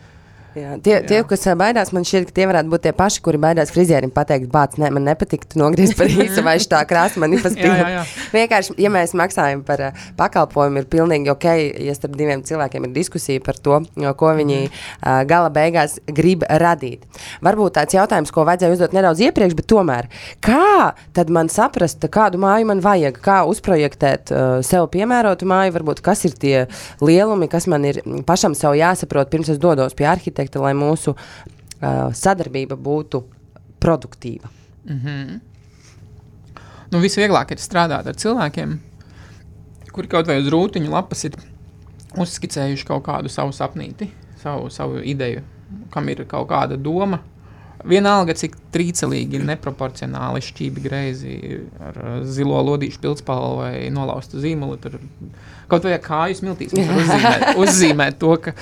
[0.54, 1.02] Jā, tie, jā.
[1.08, 4.12] tie, kas ā, baidās, man šķiet, ka tie varētu būt tie paši, kuri baidās frizierim
[4.14, 7.72] pateikt, bāc, ne, man nepatīk, tu nogriezt par īsu vai tā krāsa man nepaspīd.
[8.36, 11.46] Vienkārši, ja mēs maksājam par uh, pakalpojumu, ir pilnīgi ok,
[11.82, 13.80] ja starp diviem cilvēkiem ir diskusija par to,
[14.20, 17.02] ko viņi uh, gala beigās grib radīt.
[17.44, 20.10] Varbūt tāds jautājums, ko vajadzēja uzdot nedaudz iepriekš, bet tomēr,
[20.44, 26.04] kā tad man saprast, kādu māju man vajag, kā uzprojektēt uh, sev piemērotu māju, varbūt
[26.04, 26.56] kas ir tie
[27.02, 31.14] lielumi, kas man ir mm, pašam sev jāsaprot, pirms es dodos pie arhitekta, lai mūsu
[31.14, 33.22] uh, sadarbība būtu
[33.80, 34.50] produktīva.
[34.84, 35.40] Mm -hmm.
[36.92, 38.78] nu, visvieglāk ir strādāt ar cilvēkiem,
[39.92, 41.32] kuri kaut vai uz rūtiņu lapas ir
[42.16, 44.10] uzskicējuši kaut kādu savu sapnīti,
[44.42, 45.42] savu, savu ideju,
[45.90, 47.18] kam ir kaut kāda doma.
[47.84, 51.34] Vienalga, cik trīcelīgi, neproporcionāli šķīvi greizi
[51.84, 54.78] ar uh, zilo lodīšu pildspalvu vai nolaustu zīmolu.
[54.82, 54.96] Tur
[55.68, 55.98] kaut vai
[56.72, 58.54] mums var uzzīmēt, uzzīmēt to, ka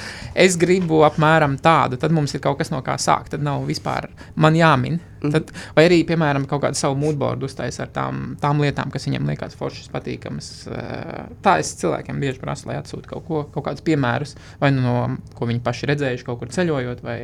[0.46, 3.34] es gribu apmēram tādu, tad mums ir kaut kas no kā sākt.
[3.36, 5.00] Tad nav vispār man jāmin.
[5.22, 9.28] Tad, vai arī, piemēram, kaut kādu savu moodboardu uztaisīt ar tām, tām lietām, kas viņiem
[9.30, 10.48] liekas foršas, patīkamas.
[10.66, 14.82] Uh, Tā es cilvēkiem bieži prasu, lai atsūta kaut, ko, kaut kādus piemērus, vai nu
[14.84, 14.96] no
[15.38, 17.18] ko viņi paši redzējuši, kaut kur ceļojot, vai,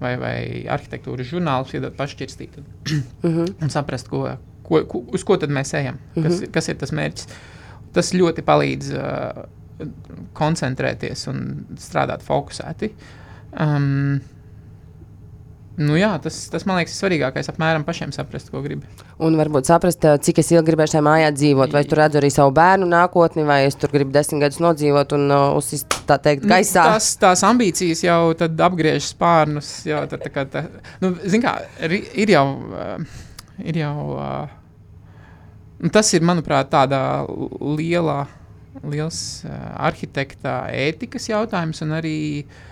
[0.00, 0.36] vai, vai
[0.72, 4.24] arhitektūras žurnālus, iedot pašķirstīt un saprast, ko,
[4.66, 7.28] ko, ko, uz ko tad mēs ejam, kas, kas ir tas mērķis.
[7.96, 9.44] Tas ļoti palīdz uh,
[10.36, 11.44] koncentrēties un
[11.80, 12.90] strādāt fokusēti.
[13.62, 14.18] Um,
[15.76, 17.50] Nu jā, tas, tas man liekas, svarīgākais.
[17.52, 18.86] Apmēram pašiem saprast, ko grib.
[19.20, 21.74] Un varbūt saprast, ā, cik ilgi gribēju šajā mājā dzīvot.
[21.76, 25.26] Vai tur redzu arī savu bērnu nākotni, vai es tur gribu desmit gadus nodzīvot un
[25.28, 26.86] uh, uzsist, tā teikt, gaisā.
[26.86, 29.72] Nu, tās, tās ambīcijas jau apgriež spārnus.
[29.88, 30.64] Jau, tā, tā, kā tā,
[31.04, 31.12] nu,
[31.44, 31.98] kā, ir,
[32.32, 32.46] jau.
[32.72, 33.24] Uh,
[33.64, 34.54] ir jau uh,
[35.82, 36.72] nu, tas ir, manuprāt,
[37.76, 38.22] lielā,
[38.84, 39.60] liels uh,
[39.90, 42.64] arhitekta ētikas jautājums un arī uh,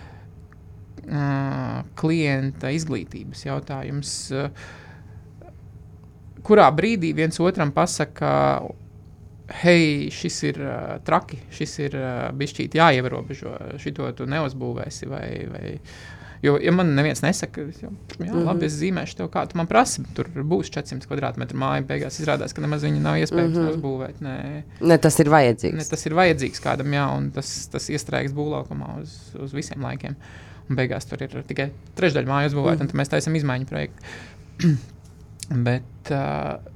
[2.00, 4.16] klienta izglītības jautājums.
[4.32, 4.48] Uh,
[6.44, 8.30] kurā brīdī viens otram pasaka,
[9.62, 15.08] hei, šis ir uh, traki, šis ir uh, bijis jāierobežo, šito tu neuzbūvēsi.
[15.10, 15.72] Vai, vai,
[16.44, 18.44] jo, ja man neviens nesaka, es jau, jā, Mhm.
[18.48, 22.56] labi, es zīmēšu tev, kā tu man prasi, tur būs 400 kvadrātmetru māja, beigās izrādās,
[22.56, 23.76] ka nemaz viņu nav iespējams mm -hmm.
[23.76, 24.24] uzbūvēt.
[24.24, 24.62] Nē.
[24.80, 25.76] Ne, tas ir vajadzīgs.
[25.80, 30.16] Ne, tas ir vajadzīgs kādam, jā, un tas, tas iestrēgs būvlaukumā uz, uz visiem laikiem.
[30.68, 32.86] Un beigās tur ir tikai trešdaļa māja uzbūvēta, mm.
[32.86, 34.14] un tad mēs taisām izmaiņu projektu.
[35.66, 36.74] Bet, uh,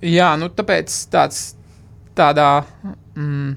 [0.00, 1.40] Jā, nu tāpēc tāds,
[2.16, 2.62] tādā
[3.12, 3.50] mm,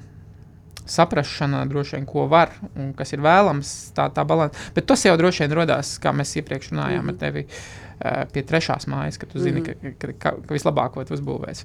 [0.84, 4.68] saprašana droši vien, ko var un kas ir vēlams, tā, tā balanss.
[4.76, 7.14] Bet tas jau droši vien radās, kā mēs iepriekš runājām mm -hmm.
[7.14, 9.96] ar tevi, uh, pie trešās mājas, ka tu zini, mm -hmm.
[9.98, 11.64] ka, ka, ka, ka vislabāko tu uzbūvēsi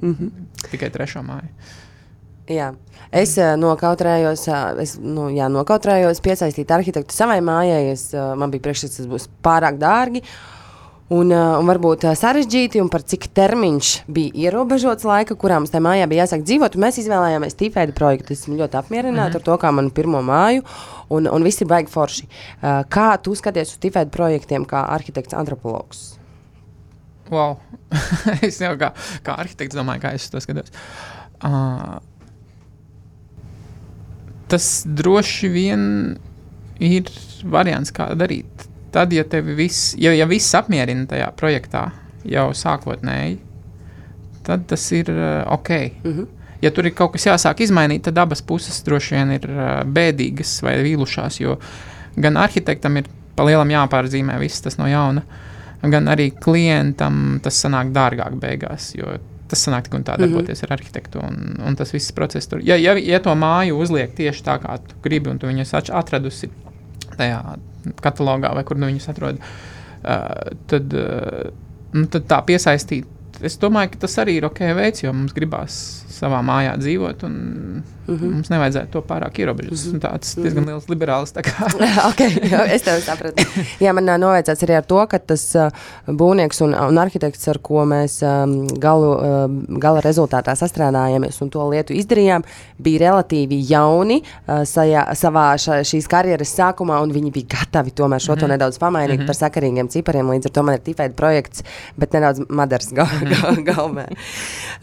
[0.00, 0.30] mm -hmm.
[0.70, 1.48] tikai trešo māju.
[2.50, 2.72] Jā.
[3.14, 7.86] Es uh, nokautrējos, uh, es, nu, jā, nokautrējos piesaistīt arhitektu savai mājai.
[7.94, 10.24] Es, uh, man bija priekšstats, tas būs pārāk dārgi.
[11.12, 15.72] Un, uh, un varbūt uh, sarežģīti, un par cik termiņš bija ierobežots laika, kurā mums
[15.72, 16.78] tajā mājā bija jāsāk dzīvot.
[16.80, 18.36] Mēs izvēlējāmies tīpēdu projektu.
[18.36, 19.40] Esmu ļoti apmierināta mm -hmm.
[19.40, 20.64] ar to, kā manu pirmo māju,
[21.08, 22.28] un, un viss ir baigi forši.
[22.28, 26.16] Uh, kā tu skaties uz tīpēdu projektiem kā arhitekts, antropologs?
[27.30, 27.56] Wow.
[28.48, 30.72] es jau kā, kā arhitekts domāju, kā es to skatos.
[31.44, 32.00] Uh,
[34.48, 35.82] tas droši vien
[36.82, 37.10] ir
[37.44, 41.88] variants, kā darīt tad, ja tevi viss, ja, ja viss apmierina tajā projektā
[42.30, 43.40] jau sākotnēji,
[44.46, 45.70] tad tas ir uh, ok.
[46.04, 46.26] Mm -hmm.
[46.62, 50.62] Ja tur ir kaut kas jāsāk izmainīt, tad abas puses droši vien ir uh, bēdīgas
[50.62, 51.58] vai vīlušās, jo
[52.16, 53.04] gan arhitektam ir
[53.36, 55.22] pa lielam jāpārzīmē viss tas no jauna,
[55.82, 59.18] gan arī klientam tas sanāk dārgāk beigās, jo
[59.54, 60.26] tas sanāk tik un tā mhm.
[60.26, 60.72] darboties mm -hmm.
[60.72, 61.22] ar arhitektu.
[61.22, 62.60] Un, un tas viss process tur.
[62.62, 66.50] Ja, ja, ja to māju uzliek tieši tā, kā tu gribi, un tu viņus atradusi
[67.16, 67.56] tajā
[68.02, 71.50] katalogā, vai kur nu viņus atrod, uh, tad, uh,
[71.92, 73.06] nu, tad tā piesaistīt.
[73.42, 77.24] Es domāju, ka tas arī ir ok veids, jo mums gribās savā mājā dzīvot.
[77.26, 78.32] Un, Mm -hmm.
[78.34, 79.70] Mums nevajadzētu to pārāk ierobežot.
[79.70, 80.00] Tas mm -hmm.
[80.00, 80.70] tāds diezgan mhm.
[80.70, 81.32] liels liberāls.
[82.10, 83.42] okay, jā, es tev sapratu.
[83.80, 85.68] Jā, man novērts arī ar to, ka tas uh,
[86.06, 91.68] būvnieks un, un arhitekts, ar ko mēs um, galu, uh, gala rezultātā sastrādājāmies un to
[91.70, 92.42] lietu izdarījām,
[92.78, 98.20] bija relatīvi jauni uh, sajā, savā ša, šīs karjeras sākumā, un viņi bija gatavi tomēr
[98.20, 98.40] šo mm -hmm.
[98.40, 98.52] to mhm.
[98.52, 99.26] nedaudz pamainīt mm -hmm.
[99.26, 100.30] par sakarīgiem cipariem.
[100.30, 101.62] Līdz ar to man ir tifēda projekts,
[101.96, 103.42] bet nedaudz madars gal, -hmm.
[103.42, 104.06] gal, galvē.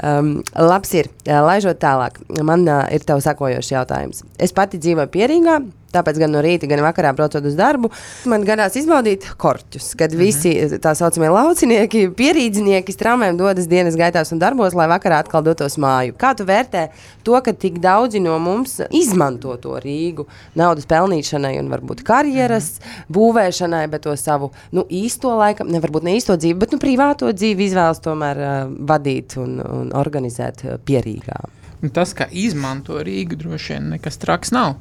[0.04, 2.44] Um, labs ir, laižot tālāk.
[2.44, 4.26] Man uh, ir tev sakojošs jautājums.
[4.40, 5.60] Es pati dzīvoju Pierīgā,
[5.92, 7.90] Tāpēc gan no rīta, gan vakarā braucot uz darbu,
[8.32, 10.24] man gadās izbaudīt korķus, kad mm -hmm.
[10.24, 15.78] visi tā saucamie laucinieki, pierīdznieki straumēm dodas dienas gaitās un darbos, lai vakarā atkal dotos
[15.78, 16.16] māju.
[16.16, 16.88] Kā tu vērtē
[17.24, 22.84] to, ka tik daudzi no mums izmanto to Rīgu naudas pelnīšanai un varbūt karjeras mm
[22.84, 23.14] -hmm.
[23.16, 27.32] būvēšanai, bet to savu nu, īsto laikam, ne varbūt ne īsto dzīvi, bet nu, privāto
[27.32, 31.61] dzīvi izvēlas tomēr uh, vadīt un, un organizēt uh, Pierīgā?
[31.82, 34.76] Nu, tas, ka izmanto Rīgu, droši vien nekas traks nav.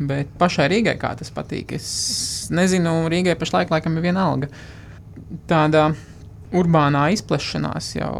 [0.00, 1.86] Bet pašai Rīgai kā tas patīk, es
[2.50, 4.48] nezinu, Rīgai pašlaik laikam ir viena alga.
[5.50, 5.90] Tāda
[6.56, 8.14] urbānā izplešanās jau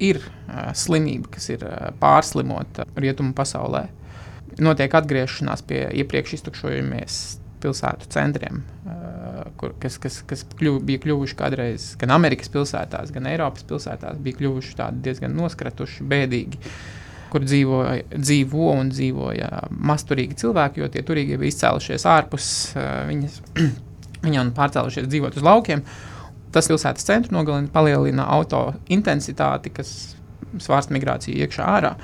[0.00, 3.88] ir uh, slimība, kas ir uh, pārslimota rietumu pasaulē.
[4.62, 7.18] Notiek atgriešanās pie iepriekš iztukšojamies
[7.60, 13.28] pilsētu centriem, uh, kur, kas, kas, kas kļuv, bija kļuvuši kādreiz gan Amerikas pilsētās, gan
[13.28, 16.62] Eiropas pilsētās, bija kļuvuši diezgan noskratuši, bēdīgi.
[16.62, 16.96] Uh,
[17.30, 17.80] kur dzīvo,
[18.12, 22.48] dzīvo un dzīvoja masturīgi cilvēki, jo tie turīgie bija izcēlušies ārpus
[23.10, 23.40] viņas,
[24.26, 25.84] viņa un pārcēlušies dzīvot uz laukiem.
[26.50, 30.16] Tas pilsētas centru nogalina, palielina auto intensitāti, kas
[30.58, 31.94] svārsta migrāciju iekšā ārā.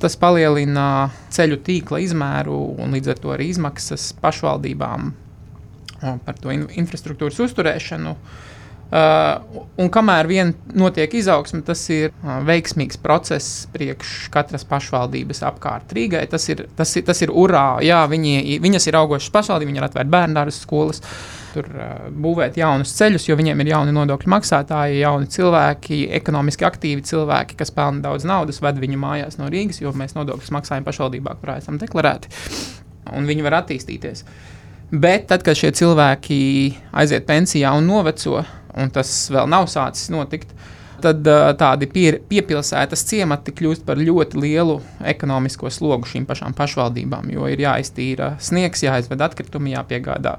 [0.00, 5.14] Tas palielina ceļu tīkla izmēru un līdz ar to arī izmaksas pašvaldībām
[6.26, 8.12] par to in infrastruktūras uzturēšanu.
[8.12, 8.55] Uh,
[8.86, 15.90] Uh, un kamēr vien notiek izaugsme, tas ir uh, veiksmīgs process priekš katras pašvaldības apkārt
[15.96, 16.22] Rīgai.
[16.30, 19.88] Tas ir, tas ir, tas ir urā, jā, viņi, viņas ir augošas pašvaldības, viņi ir
[19.88, 21.02] atvērti bērnu dārza skolas.
[21.56, 27.02] Tur uh, būvēt jaunus ceļus, jo viņiem ir jauni nodokļu maksātāji, jauni cilvēki, ekonomiski aktīvi
[27.10, 31.34] cilvēki, kas pelna daudz naudas, ved viņu mājās no Rīgas, jo mēs nodokļus maksājam pašvaldībā,
[31.42, 32.30] kurā esam deklarēti.
[33.18, 34.22] Un viņi var attīstīties.
[34.90, 36.38] Bet tad, kad šie cilvēki
[36.94, 38.38] aiziet pensijā un noveco,
[38.78, 40.52] un tas vēl nav sācis notikt,
[41.02, 47.28] tad uh, tādi pie, piepilsētas ciemati kļūst par ļoti lielu ekonomisko slogu šīm pašām pašvaldībām,
[47.34, 50.36] jo ir jāiztīra sniegs, jāizved atkritumi, jāpiegādā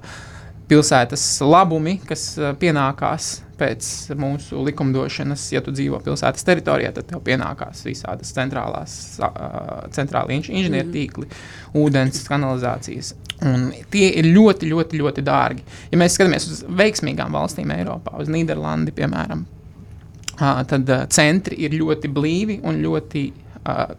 [0.69, 3.87] pilsētas labumi, kas uh, pienākās pēc
[4.19, 5.47] mūsu likumdošanas.
[5.55, 11.79] Ja tu dzīvo pilsētas teritorijā, tad tev pienākās visādas centrālās, uh, centrāli inž inženiertīkli, mm.
[11.81, 13.15] ūdens, kanalizācijas.
[13.45, 15.65] Un tie ir ļoti, ļoti, ļoti dārgi.
[15.91, 19.43] Ja mēs skatāmies uz veiksmīgām valstīm Eiropā, uz Nīderlandi, piemēram,
[20.37, 23.23] tad centri ir ļoti blīvi un ļoti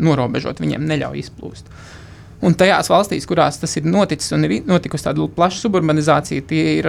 [0.02, 0.64] norobežoti.
[0.64, 1.70] Viņiem neļauj izplūst.
[2.46, 6.88] Un tajās valstīs, kurās tas ir noticis un ir notikusi tāda plaša suburbanizācija, tie ir,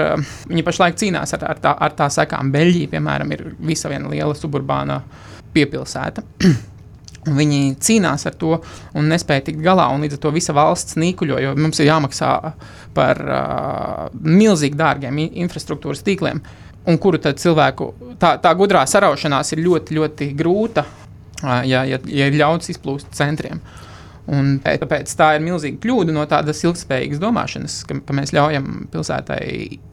[0.49, 2.51] viņi pašlaik cīnās ar, ar, tā, ar tā sekām.
[2.53, 5.01] Beļģija, piemēram, ir visa viena liela suburbāna
[5.55, 6.25] piepilsēta.
[7.39, 8.53] Viņi cīnās ar to
[8.97, 9.89] un nespēja tikt galā.
[10.01, 12.31] Līdz ar to visa valsts nīkuļo, jo mums ir jāmaksā
[12.95, 16.39] par uh, milzīgi dārgiem infrastruktūras tīkliem,
[16.89, 17.91] un kuru cilvēku
[18.21, 20.85] tā, tā gudrā saraušanās ir ļoti, ļoti grūta.
[21.43, 23.61] ā, ja, ja, ja ir ļauts izplūst centriem.
[24.29, 29.45] Un tāpēc tā ir milzīga kļūda no tādas ilgspējīgas domāšanas, ka, ka mēs ļaujam pilsētai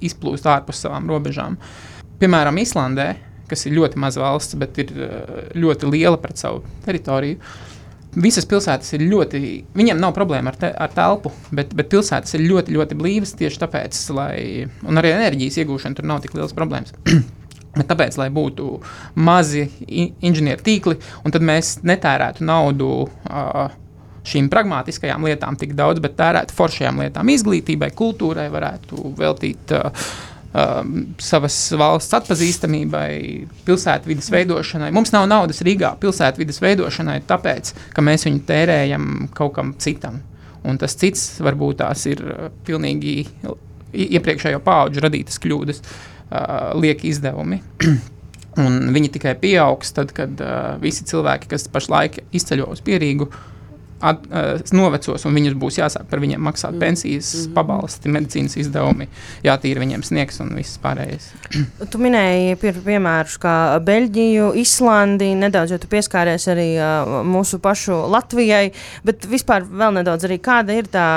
[0.04, 1.56] izplūst ārpus savām robežām.
[2.20, 3.14] Piemēram, Islandē,
[3.48, 5.08] kas ir ļoti maza valsts, bet ir ā,
[5.56, 7.40] ļoti liela pret savu teritoriju.
[8.16, 9.40] Visas pilsētas ir ļoti,
[9.76, 13.60] viņiem nav problēma ar, te, ar telpu, bet, bet pilsētas ir ļoti, ļoti blīvas tieši
[13.60, 14.36] tāpēc, lai,
[14.88, 16.96] arī enerģijas iegūšana tur nav tik liels problēmas.
[17.76, 18.78] Bet tāpēc, lai būtu
[19.20, 20.96] mazi inženieru tīkli,
[21.28, 23.74] un tad mēs netērētu naudu uh,
[24.26, 30.06] šīm pragmatiskajām lietām tik daudz, bet tērētu foršajām lietām, izglītībai, kultūrai, varētu veltīt uh,
[30.56, 30.80] uh,
[31.22, 33.10] savas valsts atpazīstamībai,
[33.66, 34.92] pilsētvidas veidošanai.
[34.94, 39.06] Mums nav naudas Rīgā pilsētvidas veidošanai, tāpēc, ka mēs viņu tērējam
[39.36, 40.20] kaut kam citam.
[40.66, 43.22] Un tas cits varbūt tās ir uh, pilnīgi
[43.96, 47.62] iepriekšējo pauģu radītas kļūdas, uh, lieki izdevumi.
[48.56, 53.28] Un viņi tikai pieaugs tad, kad uh, visi cilvēki, kas pašlaik izceļo uz pierīgu,
[54.00, 56.82] at, uh, novecos un viņus būs jāsāk par viņiem maksāt mm.
[56.82, 57.54] pensijas, mm -hmm.
[57.54, 59.08] pabalsti, medicīnas izdevumi,
[59.44, 61.30] jātīra viņiem sniegs un viss pārējais.
[61.92, 68.72] Tu minēji pie, piemērus kā Beļģiju, Islandi, nedaudz jau pieskāries arī uh, mūsu pašu Latvijai,
[69.04, 71.08] bet vispār vēl nedaudz arī kāda ir tā,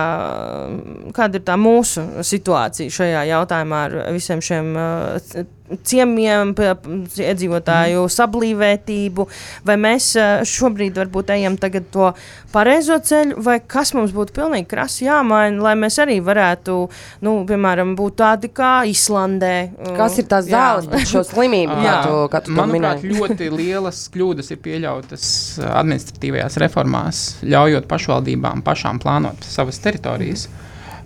[1.14, 6.98] kāda ir tā mūsu situācija šajā jautājumā ar visiem šiem uh, c- ciemiem, p- p-
[7.24, 8.14] iedzīvotāju mm.
[8.16, 9.26] sablīvētību,
[9.68, 12.12] vai mēs uh, šobrīd varbūt ejam tagad to
[12.54, 16.78] pareizo ceļu, vai kas mums būtu pilnīgi krasi jāmaina, lai mēs arī varētu,
[17.26, 19.54] nu, piemēram, būt tādi kā Islandē.
[19.74, 22.00] uh, Kas ir tās zāles par šo slimību, kā Jā.
[22.08, 25.28] tu, kā tu to Manuprāt, ļoti lielas kļūdas ir pieļautas
[25.62, 30.48] uh, administratīvajās reformās, ļaujot pašvaldībām pašām plānot savas teritorijas.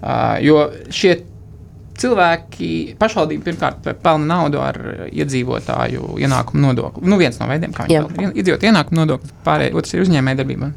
[0.03, 1.13] Uh, jo šie
[1.99, 2.69] cilvēki,
[2.99, 4.79] pašvaldība pirmkārt pelna naudu ar
[5.09, 7.07] iedzīvotāju ienākumu nodokli.
[7.09, 10.71] Nu, viens no veidiem, kā viņi pelna iedzīvotāju ienākumu nodokli, pārējais ir uzņēmējdarbība.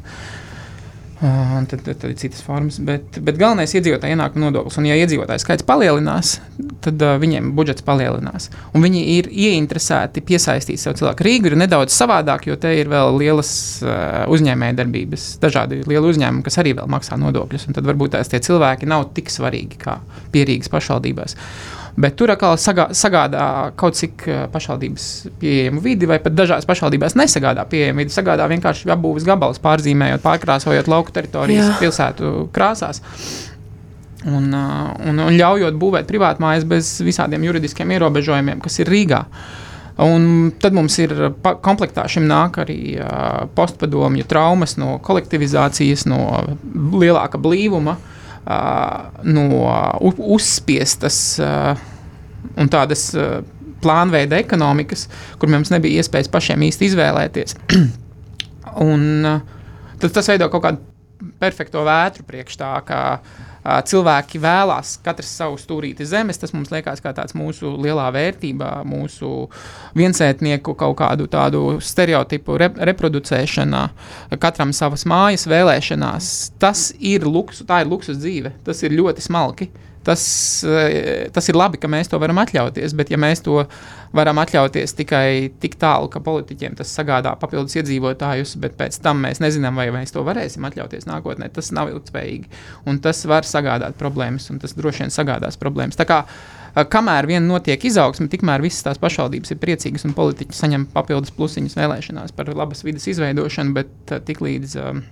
[1.17, 2.77] Tad, tad, tad ir citas formas.
[2.85, 4.75] Bet, bet galvenais ir iedzīvotāja ienākuma nodoklis.
[4.77, 6.35] Un, ja iedzīvotāju skaits palielinās,
[6.85, 8.51] tad uh, viņiem budžets palielinās.
[8.77, 11.25] Un viņi ir ieinteresēti piesaistīt sev cilvēku.
[11.25, 13.51] Rīga ir nedaudz savādāk, jo te ir vēl lielas
[13.81, 17.65] uh, uzņēmējdarbības, dažādi lieli uzņēmumi, kas arī vēl maksā nodokļus.
[17.73, 19.97] Tad varbūt tās tie cilvēki nav tik svarīgi kā
[20.35, 21.37] pierīgas pašvaldībās.
[21.97, 23.43] Bet tur atkal sagā, sagādā
[23.79, 25.05] kaut cik uh, pašvaldības
[25.41, 28.13] pieejamu vidi, vai pat dažās pašvaldībās nesagādā pieejamu vidi.
[28.13, 31.77] Sagādā vienkārši apbūves gabals, pārzīmējot, pārkrāsojot lauku teritorijas, Jā.
[31.81, 33.01] pilsētu krāsās.
[34.27, 39.23] Un, uh, un, un ļaujot būvēt privātmājas bez visādiem juridiskiem ierobežojumiem, kas ir Rīgā.
[40.05, 46.21] Un tad mums ir komplektā šim nāk arī uh, postpadomju traumas no kolektivizācijas, no
[47.01, 48.13] lielāka blīvuma, uh,
[49.27, 49.45] no
[50.37, 51.17] uzspiestas
[52.57, 53.09] un tādas
[53.83, 55.05] plānveida ekonomikas,
[55.37, 57.57] kur mums nebija iespējas pašiem īsti izvēlēties.
[58.89, 59.03] un,
[60.01, 60.96] tad tas veido kaut kādu
[61.39, 63.47] perfekto vētru priekš tā, ka uh,
[63.87, 66.39] cilvēki vēlās katrs savu stūrīti zemes.
[66.39, 69.47] Tas mums liekas kā tāds mūsu lielā vērtība, mūsu
[69.97, 73.83] viensētnieku kaut kādu tādu stereotipu rep reproducēšanā,
[74.39, 76.31] katram savas mājas vēlēšanās.
[76.61, 79.71] Tas ir luksus, tā ir luksus dzīve, tas ir ļoti smalki.
[80.07, 83.65] Tas, eh, tas ir labi, ka mēs to varam atļauties, bet ja mēs to
[84.15, 89.41] varam atļauties tikai tik tālu, ka politiķiem tas sagādā papildus iedzīvotājus, bet pēc tam mēs
[89.43, 92.47] nezinām, vai mēs to varēsim atļauties nākotnē, tas nav ilgspējīgi.
[92.87, 95.99] Un tas var sagādāt problēmas, un tas droši vien sagādās problēmas.
[95.99, 100.55] Tā kā, eh, kamēr vien notiek izaugsme, tikmēr visas tās pašvaldības ir priecīgas un politiķi
[100.55, 105.03] saņem papildus plusiņus vēlēšanās par labas vidas izveidošanu, bet eh, tiklīdz um,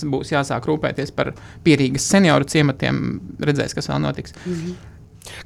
[0.00, 1.32] būs jāsāk rūpēties par
[1.64, 4.34] pierīgas senioru ciematiem, redzēs, kas vēl notiks.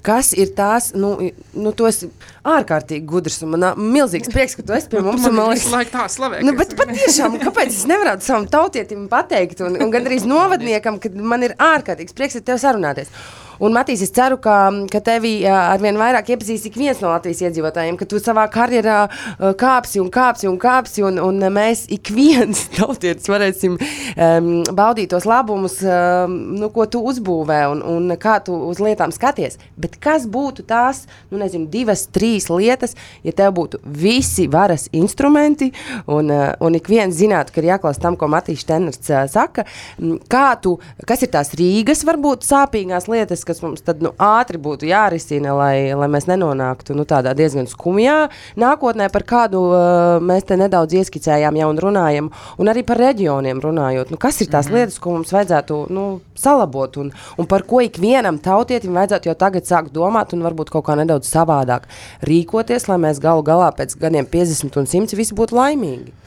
[0.07, 1.11] Kas ir tās, nu,
[1.53, 2.09] nu tu esi
[2.49, 5.27] ārkārtīgi gudrs un man milzīgs prieks, ka tu esi pie mums.
[5.29, 6.41] un man liekas- laiku tā slavē.
[6.47, 11.45] Nu, bet patiešām, kāpēc es nevaru savam tautietim pateikt, un, un gandrīz novadniekam, ka man
[11.45, 13.13] ir ārkārtīgs prieks ar tevi sarunāties.
[13.61, 14.57] Un, Matīs, es ceru, ka,
[14.93, 18.99] ka tevi arvien vairāk iepazīstīs ik viens no Latvijas iedzīvotājiem, ka tu savā karjerā
[19.61, 25.27] kāpsi un kāpsi un kāpsi, un, un mēs ik viens tautietis varēsim um, baudīt tos
[25.29, 29.57] labumus, um, nu, ko tu uzbūvē un, un kā tu uz lietām skaties.
[29.81, 35.71] Bet kas būtu tās, nu, nezinu, divas, trīs lietas, ja tev būtu visi varas instrumenti,
[36.13, 39.65] un, un ik viens zinātu, ka ir jāklausa tam, ko Matīs Steiners uh, saka,
[40.29, 40.77] kā tu,
[41.09, 45.95] kas ir tās Rīgas, varbūt sāpīgās lietas, kas mums tad nu, ātri būtu jārisina, lai,
[45.97, 48.17] lai mēs nenonāktu nu, tādā diezgan skumjā
[48.59, 53.63] nākotnē, par kādu uh, mēs te nedaudz ieskicējām jau un runājam, un arī par reģioniem
[53.63, 54.13] runājot.
[54.13, 54.83] Nu, kas ir tās mm -hmm.
[54.83, 59.65] lietas, ko mums vajadzētu nu, salabot, un, un par ko ikvienam tautietim vajadzētu jau tagad
[59.65, 61.89] sākt domāt, un varbūt kaut kā nedaudz savādāk
[62.23, 66.26] rīkoties, lai mēs galu galā pēc gadiem 50 un 100 visi būtu laimīgi?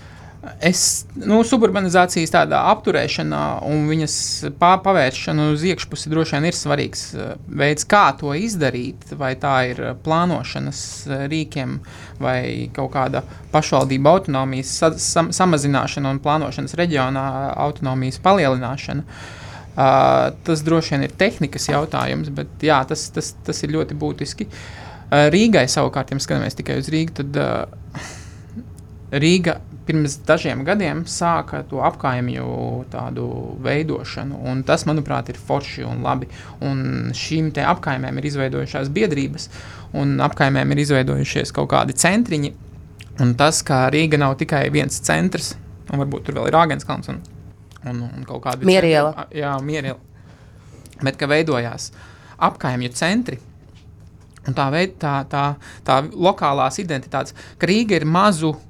[0.63, 4.13] Es, nu, suburbanizācijas tādā apturēšanā un viņas
[4.59, 9.03] pā, pavēršana uz iekšpusi droši vien ir svarīgs uh, veids, kā to izdarīt.
[9.19, 11.75] Vai tā ir uh, plānošanas uh, rīkiem,
[12.23, 12.39] vai
[12.75, 17.27] kaut kāda pašvaldība autonomijas sa sam samazināšana un plānošanas reģionā
[17.59, 19.03] autonomijas palielināšana.
[19.03, 24.47] Uh, tas droši vien ir tehnikas jautājums, bet jā, tas, tas, tas ir ļoti būtiski.
[24.47, 28.07] Uh, Rīgai savukārt, ja skatāmies tikai uz Rīgu, tad uh,
[29.09, 29.59] Rīga
[29.89, 32.49] pirms dažiem gadiem sāka to apkaimju
[32.93, 33.25] tādu
[33.65, 36.29] veidošanu, un tas, manuprāt, ir forši un labi.
[36.65, 39.49] Un šīm apkaimēm ir izveidojušās biedrības,
[39.97, 42.53] un apkaimēm ir izveidojušies kaut kādi centriņi.
[43.23, 45.55] Un tas, ka Rīga nav tikai viens centrs,
[45.89, 47.19] un varbūt tur vēl ir Āgenskalns un,
[47.89, 49.27] un, un kaut kāda Mieriela.
[49.35, 49.99] Jā, mieriela.
[51.01, 51.91] Bet ka veidojās
[52.37, 53.45] apkaimju centri,
[54.47, 55.41] Un tā, veid, tā, tā,
[55.85, 58.68] tā lokālās identitātes, ka Rīga ir mazu uh,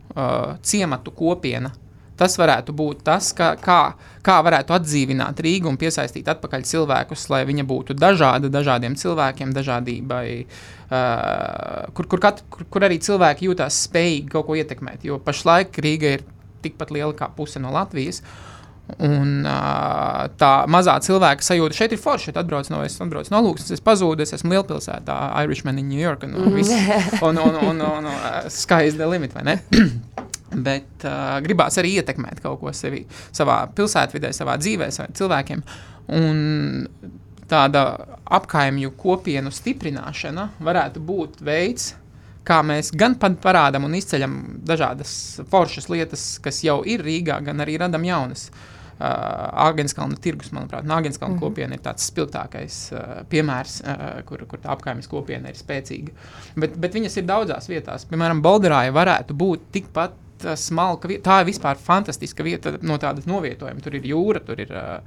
[0.62, 1.72] ciematu kopiena.
[2.20, 3.94] Tas varētu būt tas, ka, kā,
[4.26, 10.26] kā varētu atdzīvināt Rīgu un piesaistīt atpakaļ cilvēkus, lai viņa būtu dažāda, dažādiem cilvēkiem, dažādībai,
[10.44, 15.08] uh, kur, kur, kat, kur, kur arī cilvēki jūtas spējīgi kaut ko ietekmēt.
[15.08, 16.28] Jo pašlaik Rīga ir
[16.60, 18.20] tikpat liela kā puse no Latvijas.
[18.20, 18.49] Uh,
[18.98, 22.30] Un uh, tā mazā cilvēka sajūta šeit ir forša.
[22.30, 26.02] Šeit atbrauc no, es atbraucu no Lūksnes, es pazudu, es esmu lielpilsētā, Irishman in New
[26.02, 26.26] York.
[26.26, 26.58] Un, un,
[27.30, 29.58] un, un, un, un, un sky is the limit, vai ne?
[30.70, 33.04] Bet uh, gribās arī ietekmēt kaut ko sevi,
[33.36, 35.62] savā pilsētvidē, savā dzīvē, saviem cilvēkiem.
[36.18, 36.42] Un
[37.50, 37.86] tāda
[38.40, 41.94] apkaimju kopienu stiprināšana varētu būt veids,
[42.46, 44.36] kā mēs gan parādām un izceļam
[44.66, 45.14] dažādas
[45.52, 48.50] foršas lietas, kas jau ir Rīgā, gan arī radām jaunas.
[48.50, 49.06] Uh, Uh,
[49.64, 51.46] Agenskalna tirgus, manuprāt, Agenskalna mm -hmm.
[51.46, 56.12] kopiena ir tāds spilgtākais uh, piemērs, uh, kur, kur tā apgājuma kopiena ir spēcīga.
[56.56, 58.04] Bet, bet viņas ir daudzās vietās.
[58.10, 60.12] Piemēram, Balderāja varētu būt tikpat
[60.44, 61.30] uh, smalka vieta.
[61.30, 63.80] Tā ir vispār fantastiska vieta no tādas novietojuma.
[63.80, 65.00] Tur ir jūra, tur ir uh,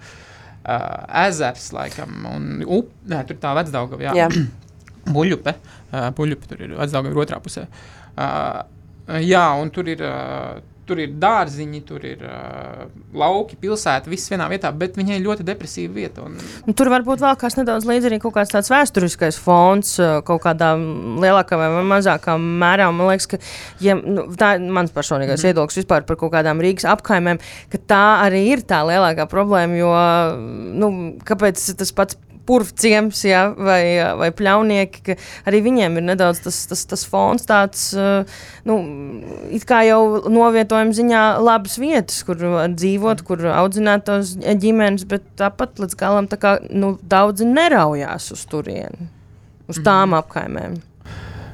[0.64, 4.16] uh, ezers, laikam, un up, nē, tur tā vecdaugava, jā.
[4.16, 4.28] jā.
[5.14, 5.54] Buļupe,
[5.92, 7.66] uh, buļupe, tur ir vecdaugava otrā pusē.
[8.16, 8.62] Uh,
[9.20, 10.00] jā, un tur ir.
[10.00, 12.82] Uh, Tur ir dārziņi, tur ir uh,
[13.16, 16.26] lauki, pilsēta, viss vienā vietā, bet viņai ļoti depresīva vieta.
[16.26, 16.34] Un...
[16.66, 19.94] Nu, tur varbūt vēl kāds nedaudz līdzi arī kaut kāds tāds vēsturiskais fons,
[20.28, 22.90] kaut kādā lielākā vai mazākā mērā.
[22.92, 23.40] Man liekas, ka
[23.80, 25.48] ja, nu, tā ir mans personīgais mm.
[25.48, 27.40] viedoklis vispār par kaut kādām Rīgas apkaimēm,
[27.72, 29.96] ka tā arī ir tā lielākā problēma, jo
[30.76, 30.92] nu,
[31.24, 33.82] kāpēc tas pats purvciems ja, vai,
[34.18, 35.16] vai pļaunieki, ka
[35.50, 37.88] arī viņiem ir nedaudz tas, tas, tas fons tāds,
[38.68, 38.78] nu,
[39.54, 42.40] it kā jau novietojuma ziņā labas vietas, kur
[42.74, 48.46] dzīvot, kur audzināt tos ģimenes, bet tāpat līdz galam tā kā, nu, daudzi neraujās uz
[48.50, 49.10] turieni,
[49.70, 50.18] uz tām mm.
[50.22, 50.80] apkaimēm.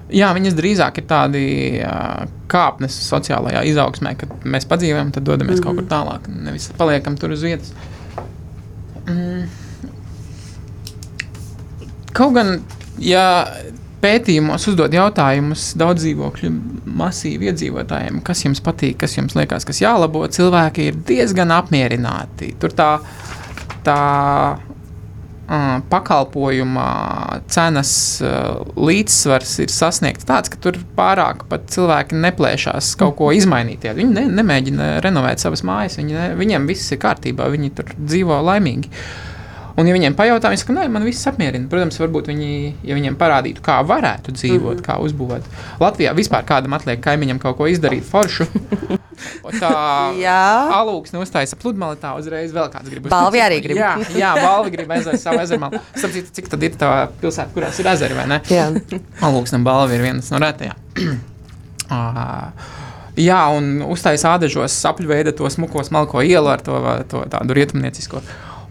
[0.09, 1.45] Jā, viņas drīzāk ir tādi
[1.84, 5.66] uh, kāpnes sociālajā izaugsmē, kad mēs padzīvojam, tad dodamies mm -hmm.
[5.66, 6.28] kaut kur tālāk.
[6.49, 7.74] Nevis paliekam tur uz vietas.
[9.05, 9.67] Mm.
[12.18, 12.56] Kaut gan,
[12.98, 13.24] ja
[14.02, 16.50] pētījumos uzdod jautājumus daudz dzīvokļu
[16.98, 22.52] masīvu iedzīvotājiem, kas jums patīk, kas jums liekas, kas jālabo, cilvēki ir diezgan apmierināti.
[22.58, 22.88] Tur tā,
[23.86, 24.00] tā
[24.58, 26.88] uh, pakalpojuma
[27.50, 27.92] cenas
[28.26, 33.86] uh, līdzsvars ir sasniegts tāds, ka tur pārāk pat cilvēki neplēšās kaut ko izmainīt.
[33.98, 38.42] Viņi ne, nemēģina renovēt savas mājas, viņi ne, viņiem viss ir kārtībā, viņi tur dzīvo
[38.50, 38.90] laimīgi.
[38.90, 39.38] Uh,
[39.78, 41.68] Un, ja viņiem pajautā, viņi saka, nē, man viss apmierina.
[41.70, 42.50] Protams, varbūt viņi,
[42.88, 44.86] ja viņiem parādītu, kā varētu dzīvot, mm -hmm.
[44.86, 45.46] kā uzbūvēt.
[45.78, 48.48] Latvijā vispār kādam atliek kaimiņam kaut ko izdarīt foršu.
[49.58, 49.70] Tā
[50.78, 53.08] alūksne uztaisa pludmali, tā uzreiz vēl kāds grib.
[53.10, 53.76] Balvi arī grib.
[53.80, 55.70] Jā, jā balvi grib ezeru savu ezeru.
[55.94, 58.40] Sapratu, cik tad ir tā pilsēta, kurās ir ezeri, vai ne?
[58.50, 58.68] Jā.
[59.26, 60.78] Alūksne balvi ir vienas no retajām.
[61.90, 62.76] uh,
[63.18, 66.78] Jā, un uztaisīja ādažos sapļu veidu to smuko, smalko ielu ar to,
[67.10, 68.22] to tādu rietumniecisko.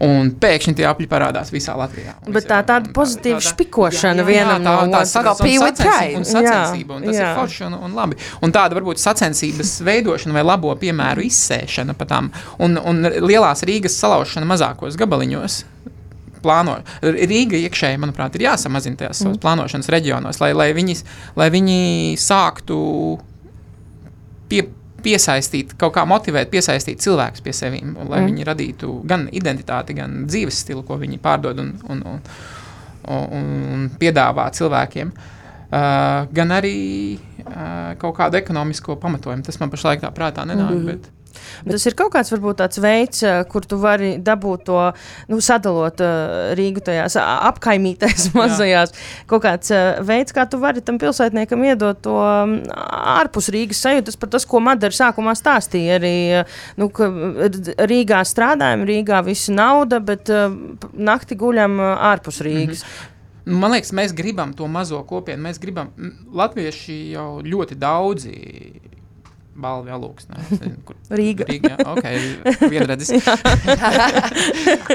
[0.04, 2.12] Un pēkšņi tie apli parādās visā Latvijā.
[2.22, 5.80] Un Bet tā tāda pozitīva tāda, špikošana jā, vienam jā, tā, no otras puses.
[6.20, 7.24] Un sacensība, un tas jā.
[7.24, 8.18] ir forši un, un labi.
[8.46, 12.30] Un tāda varbūt sacensības veidošana vai labo piemēru izsēšana pa tām
[12.62, 15.58] un, un lielās Rīgas salaušana mazākos gabaliņos
[16.42, 16.78] plāno.
[17.02, 19.40] Rīga iekšēji, manuprāt, ir jāsamazina tajās mm.
[19.42, 20.98] plānošanas reģionos, lai, lai, viņi,
[21.38, 21.80] lai viņi
[22.22, 22.78] sāktu
[24.50, 24.62] pie,
[25.02, 28.28] piesaistīt, kaut kā motivēt, piesaistīt cilvēkus pie sevis, lai mm.
[28.30, 32.22] viņi radītu gan identitāti, gan dzīves stilu, ko viņi pārdod un, un, un,
[33.16, 35.12] un, un piedāvā cilvēkiem.
[35.68, 36.78] Uh, gan arī
[37.18, 39.44] uh, kaut kādu ekonomisko pamatojumu.
[39.44, 40.70] Tas man pašlaik tā prātā nenāk.
[40.72, 40.86] Mm -hmm.
[40.86, 41.10] bet...
[41.68, 44.78] Tas ir kaut kāds varbūt tāds veids, eh, kur tu vari dabūt to,
[45.30, 48.94] nu, sadalot uh, Rīgu tajās apkaimītēs mazajās.
[49.30, 52.56] Kaut kāds uh, veids, kā tu vari tam pilsētniekam iedot to um,
[53.18, 55.98] ārpus Rīgas sajūtas par tas, ko Madara sākumā stāstīja.
[55.98, 56.90] Arī, uh, nu,
[57.92, 60.48] Rīgā strādājam, Rīgā viss nauda, bet uh,
[60.94, 62.84] nakti guļam uh, ārpus Rīgas.
[62.84, 63.14] Mm -hmm.
[63.48, 65.42] Man liekas, mēs gribam to mazo kopienu.
[65.46, 65.88] Mēs gribam,
[66.36, 68.34] Latvieši jau ļoti daudzi
[69.58, 70.28] balvu jālūks.
[71.10, 71.48] Rīga.
[71.48, 72.04] Rīga, ok,
[72.72, 73.10] vienredzis.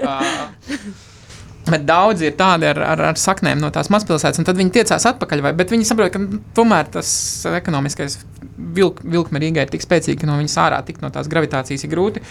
[0.03, 0.31] uh,
[1.63, 5.05] Bet daudzi ir tādi ar, ar, ar saknēm no tās mazpilsētas, un tad viņi tiecās
[5.13, 5.43] atpakaļ.
[5.45, 7.07] Vai, bet viņi saprot, ka tomēr tas
[7.47, 8.17] ekonomiskais
[8.75, 11.93] vilk, vilkme Rīgai ir tik spēcīga, ka no viņas ārā tikt no tās gravitācijas ir
[11.93, 12.23] grūti.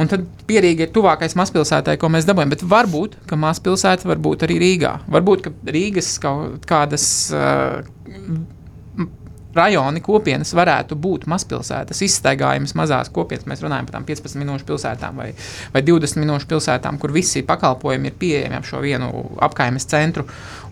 [0.00, 2.54] Un tad pierīgi ir tuvākais mazpilsētai, ko mēs dabūjam.
[2.54, 4.94] Bet varbūt, ka mazpilsēta var būt arī Rīgā.
[5.12, 7.04] Varbūt, ka Rīgas kaut kādas.
[7.36, 7.84] Uh,
[9.56, 13.46] rajoni, kopienas varētu būt mazpilsētas, izstaigājamas mazās kopienas.
[13.50, 15.30] Mēs runājam par tām 15 minūšu pilsētām vai,
[15.74, 19.10] vai 20 minūšu pilsētām, kur visi pakalpojumi ir pieejami ap šo vienu
[19.42, 20.26] apkaimes centru,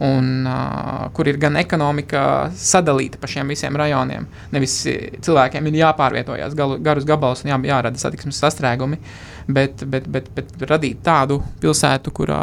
[0.04, 2.22] un uh, kur ir gan ekonomika
[2.54, 4.28] sadalīta pa šiem visiem rajoniem.
[4.54, 4.76] Nevis
[5.24, 9.00] cilvēkiem ir jāpārvietojās galu, garus gabalus un jā, jārada satiksmes sastrēgumi.
[9.48, 12.42] Bet, bet, bet, bet radīt tādu pilsētu, kurā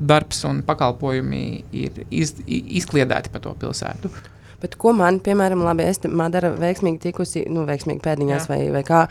[0.00, 1.42] darbs un pakalpojumi
[1.76, 4.37] ir iz, izkliedēti pa to pilsētu.
[4.58, 8.50] Bet ko man, piemēram, labi, es Madara veiksmīgi tikusi, nu, veiksmīgi pēdiņās Jā.
[8.50, 9.04] vai, vai kā,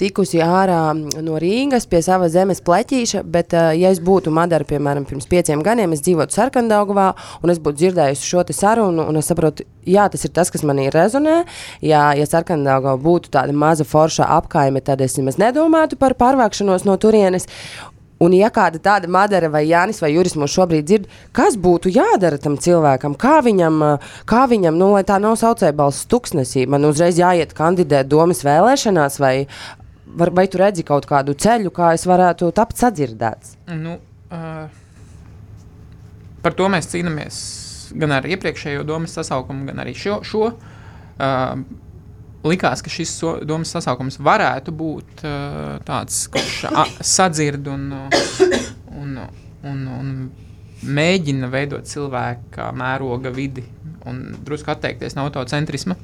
[0.00, 0.80] tikusi ārā
[1.22, 5.94] no Rīgas pie sava zemes pleķīša, bet, ja es būtu Madara, piemēram, pirms pieciem gadiem,
[5.94, 7.12] es dzīvotu Sarkandaugavā,
[7.42, 10.66] un es būtu dzirdējusi šo te sarunu, un es saprotu, jā, tas ir tas, kas
[10.66, 11.42] manī rezonē.
[11.84, 16.98] Jā, ja Sarkandaugavā būtu tāda maza forša apkaime, tad es nemaz nedomātu par pārvākšanos no
[16.98, 17.46] turienes.
[18.22, 22.38] Un, ja kāda tāda Madara vai Jānis vai Juris mūs šobrīd dzird, kas būtu jādara
[22.42, 23.80] tam cilvēkam, kā viņam,
[24.28, 29.18] kā viņam nu, lai tā nav saucēja balss tuksnesī, man uzreiz jāiet kandidēt domas vēlēšanās,
[29.22, 29.34] vai,
[30.06, 33.56] var, vai tu redzi kaut kādu ceļu, kā es varētu tapt sadzirdēts?
[33.74, 33.98] Nu,
[34.30, 34.66] uh,
[36.44, 37.42] par to mēs cīnāmies
[37.98, 40.20] gan ar iepriekšējo domas sasaukumu, gan arī šo.
[40.26, 40.52] šo.
[41.18, 41.64] Uh,
[42.46, 47.86] likās, ka šis so, domas sasaukums varētu būt uh, tāds, kurš a, sadzird un,
[49.02, 49.20] un,
[49.68, 50.10] un, un
[50.82, 53.64] mēģina veidot cilvēka mēroga vidi
[54.08, 55.96] un drusku atteikties no autocentrisma.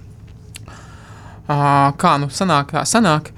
[1.49, 3.33] Uh, kā nu sanāk, kā sanāk?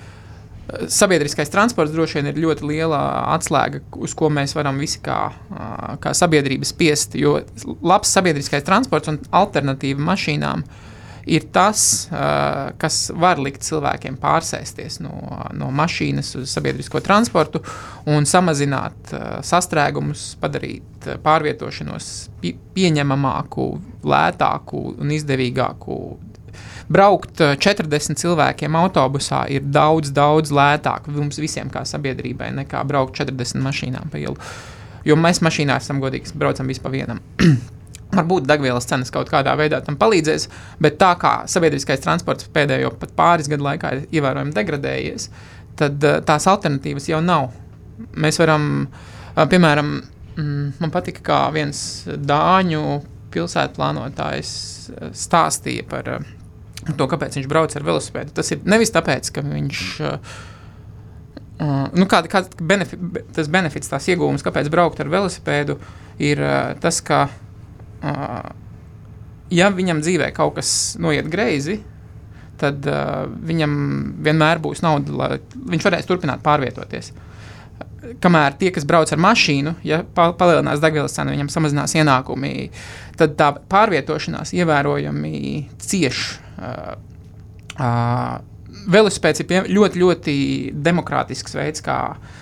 [0.70, 2.98] Sabiedriskais transports droši vien ir ļoti liela
[3.32, 5.32] atslēga, uz ko mēs varam visi kā,
[5.98, 7.16] kā sabiedrība spiest.
[7.18, 7.40] Jo
[7.82, 10.89] labs sabiedriskais transports un alternatīva mašīnām uh,
[11.30, 15.14] ir tas, uh, kas var likt cilvēkiem pārsēsties no,
[15.54, 17.62] no mašīnas uz sabiedrisko transportu
[18.10, 22.10] un samazināt uh, sastrēgumus, padarīt pārvietošanos
[22.42, 23.68] pie, pieņemamāku,
[24.10, 26.00] lētāku un izdevīgāku.
[26.90, 33.62] Braukt 40 cilvēkiem autobusā ir daudz, daudz lētāk mums visiem kā sabiedrībai nekā braukt 40
[33.62, 34.50] mašīnām pa ielu.
[35.06, 37.22] Jo mēs mašīnā esam godīgi, braucam vispār vienam.
[38.10, 40.48] Varbūt degvielas cenas kaut kādā veidā tam palīdzēs,
[40.82, 45.28] bet tā kā sabiedriskais transports pēdējo pat pāris gadu laikā ir ievērojami degradējies,
[45.78, 47.52] tad uh, tās alternatīvas jau nav.
[48.18, 49.92] Mēs varam, uh, piemēram,
[50.34, 52.82] mm, man patika, kā viens dāņu
[53.30, 54.52] pilsētu plānotājs
[54.90, 56.10] uh, stāstīja par
[56.90, 58.34] to, kāpēc viņš brauc ar velosipēdu.
[58.34, 59.84] Tas ir nevis tāpēc, ka viņš.
[61.60, 62.96] Nu, kāda, kāda benefi,
[63.36, 65.74] tas benefits, tās iegūmas, kāpēc braukt ar velosipēdu,
[66.24, 66.40] ir
[66.80, 67.34] tas, ka uh,
[69.50, 70.70] ja viņam dzīvē kaut kas
[71.00, 71.80] noiet greizi,
[72.60, 73.72] tad uh, viņam
[74.24, 77.12] vienmēr būs nauda, lai viņš varēs turpināt pārvietoties.
[78.20, 82.70] Kamēr tie, kas brauc ar mašīnu, ja pa, palielinās degvielas cena, viņam samazinās ienākumi,
[83.20, 85.34] tad tā pārvietošanās ievērojami
[85.80, 86.26] cieš.
[86.56, 86.94] Uh,
[87.76, 88.38] uh,
[88.90, 90.34] Velosipēds ir pie, ļoti, ļoti
[90.84, 92.38] demokrātisks veids, kā uh,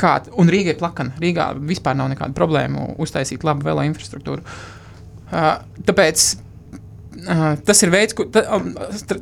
[0.00, 1.14] kā, un Rīgai plakana.
[1.22, 4.44] Rīgā vispār nav nekādu problēmu uztaisīt labu velo infrastruktūru.
[5.34, 5.54] Uh,
[5.86, 6.24] tāpēc
[7.24, 8.70] uh, tas ir veids, ku, ta, um,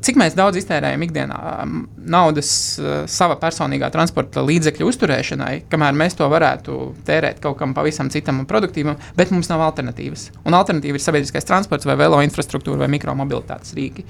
[0.05, 2.51] cik daudz iztērējam ikdienā um, naudas
[2.81, 8.43] uh, sava personīgā transporta līdzekļu uzturēšanai, kamēr mēs to varētu tērēt kaut kam pavisam citam
[8.43, 10.31] un produktīvam, bet mums nav alternatīvas.
[10.45, 14.07] Un alternatīva ir sabiedriskais transports vai velo infrastruktūra vai mikromobilitātes rīki.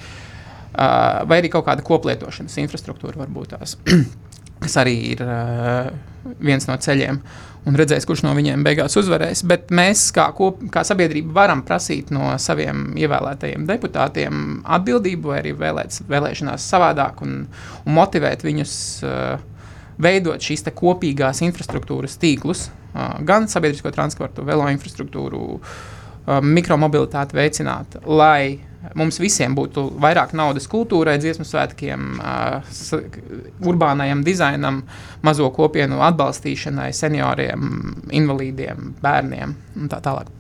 [0.72, 3.76] Uh, vai arī kaut kāda koplietošanas infrastruktūra varbūt tās.
[4.62, 5.90] kas arī ir uh,
[6.42, 7.20] viens no ceļiem.
[7.62, 9.44] Un redzēs, kurš no viņiem beigās uzvarēs.
[9.46, 14.40] Bet mēs, kā, kop, kā sabiedrība, varam prasīt no saviem ievēlētajiem deputātiem
[14.78, 17.36] atbildību, vai arī vēlēt, vēlēšanās savādāk un,
[17.84, 18.74] un motivēt viņus
[19.06, 19.36] uh,
[20.02, 28.71] veidot šīs kopīgās infrastruktūras tīklus, uh, gan sabiedrisko transportu, velo infrastruktūru, uh, mikromobilitāti veicināt, lai
[28.98, 32.10] mums visiem būtu vairāk naudas kultūrai, dziesmu svētkiem,
[33.62, 34.82] urbānajam dizainam,
[35.24, 37.72] mazo kopienu atbalstīšanai, senioriem,
[38.22, 40.30] invalīdiem, bērniem un tā tālāk.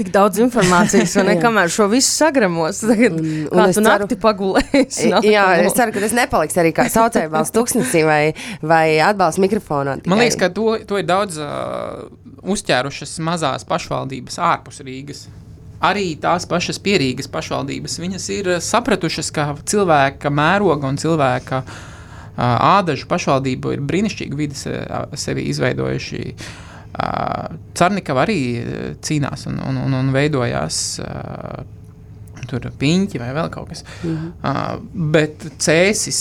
[0.00, 5.10] Tik daudz informācijas, un kamēr šo visu sagramos, tagad un, un kā tu nakti pagulēsi.
[5.34, 8.22] Jā, es ceru, ka tas nepaliks arī kā saucēju balss tuksnesī vai,
[8.64, 9.98] vai atbalsts mikrofonā.
[10.00, 10.12] Tikai.
[10.12, 12.06] Man liekas, ka to, to ir daudz uh,
[12.40, 15.26] uzķērušas mazās pašvaldības ārpus Rīgas
[15.80, 21.80] arī tās pašas pierīgas pašvaldības, viņas ir sapratušas, ka cilvēka mēroga un cilvēka uh,
[22.40, 26.24] ādažu pašvaldību ir brīnišķīgi vidi sevi izveidojuši.
[27.78, 28.40] Cernikava arī
[29.04, 31.00] cīnās un, un, un, un veidojās.
[32.50, 33.84] Tur piņķi vai vēl kaut kas.
[34.02, 34.80] Uh,
[35.12, 36.20] bet cēsis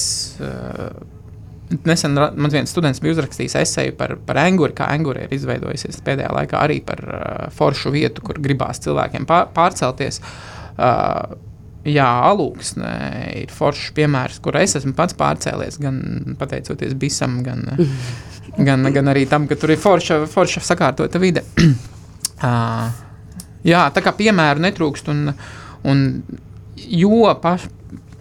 [1.70, 6.32] Nesen man viens students bija uzrakstījis esēju par, par anguru, kā angura ir izveidojusies pēdējā
[6.34, 10.18] laikā arī par uh, foršu vietu, kur gribās cilvēkiem pār, pārcelties.
[10.80, 11.36] Uh,
[11.86, 12.90] jā, alūksne
[13.44, 16.02] ir foršs piemērs, kur es esmu pats pārcēlies, gan
[16.40, 17.62] pateicoties bisam, gan,
[18.68, 21.46] gan, gan arī tam, ka tur ir forša, forša sakārtota vide.
[22.50, 22.90] uh,
[23.62, 25.36] jā, tā kā piemēru netrūkst, un,
[25.86, 26.08] un
[26.90, 27.78] jo paši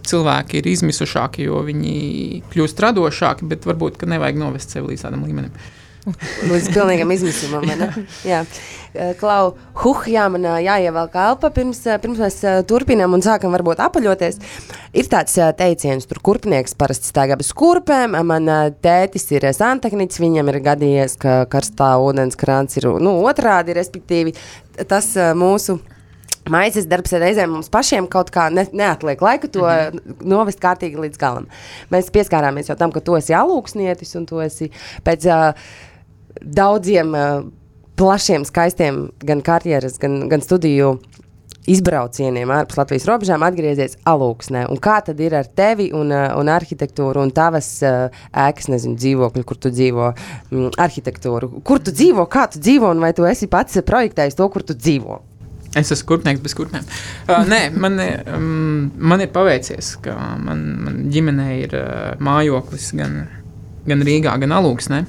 [0.07, 1.97] cilvēki ir izmisušāki, jo viņi
[2.53, 5.53] kļūst radošāki, bet varbūt nevajag novest sevi līdz tādam līmenim.
[6.49, 7.65] Līdz pilnīgam izmisumam.
[8.25, 8.39] Jā,
[8.95, 12.39] eh, Klau, huh, jā, man jāievelk elpa pirms, pirms mēs
[12.69, 14.39] turpinām un sākam varbūt apaļoties.
[14.97, 18.17] Ir tāds teiciens, tur kurpnieks parasti staigā bez kurpēm.
[18.25, 18.49] Man
[18.81, 24.35] tētis ir santehnicis, viņam ir gadījies, ka karstā ūdens krāns ir nu, otrādi, respektīvi
[24.89, 25.81] tas mūsu
[26.49, 30.25] Maizes darbs reizēm mums pašiem kaut kā ne, neatliek laika to mm -hmm.
[30.25, 31.47] novest kārtīgi līdz galam.
[31.91, 34.71] Mēs pieskārāmies jau tam, ka tu esi alūksnietis un tu esi
[35.05, 35.53] pēc uh,
[36.41, 37.43] daudziem uh,
[37.95, 40.99] plašiem, skaistiem gan karjeras, gan, gan studiju
[41.67, 44.65] izbraucieniem ārpus Latvijas robežām atgriezies alūksnē.
[44.71, 49.43] Un kā tad ir ar tevi un, un arhitektūru un tavas uh, ēkas, nezinu, dzīvokļu,
[49.43, 50.13] kur tu dzīvo,
[50.51, 51.61] mm, arhitektūru?
[51.63, 54.73] Kur tu dzīvo, kā tu dzīvo un vai tu esi pats projektējis to, kur tu
[54.73, 55.28] dzīvo?
[55.77, 56.85] Es esmu kurpnieks bez kurpēm.
[57.27, 57.99] Uh, nē, man,
[58.33, 61.91] um, man ir paveicies, ka man, man ģimenē ir uh,
[62.25, 63.19] mājoklis gan,
[63.85, 65.03] gan Rīgā, gan Alūksnē.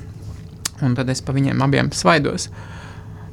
[0.84, 2.50] Un tad es pa viņiem abiem svaidos.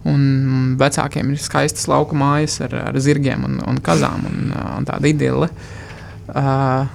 [0.07, 5.11] Un vecākiem ir skaistas lauku mājas ar, ar zirgiem un, un kazām un, un tāda
[5.11, 5.51] idille.
[6.31, 6.87] Uh,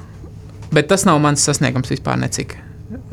[0.73, 2.57] bet tas nav mans sasniegums vispār necik.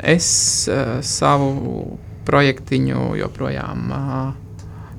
[0.00, 0.30] Es
[0.72, 1.98] uh, savu
[2.28, 3.92] projektiņu joprojām.
[3.92, 4.49] Uh,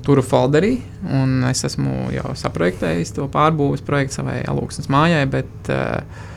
[0.06, 0.76] turu folderī,
[1.08, 6.28] un es esmu jau saprojektējis to pārbūves projektu savai alūksnes mājai, bet uh,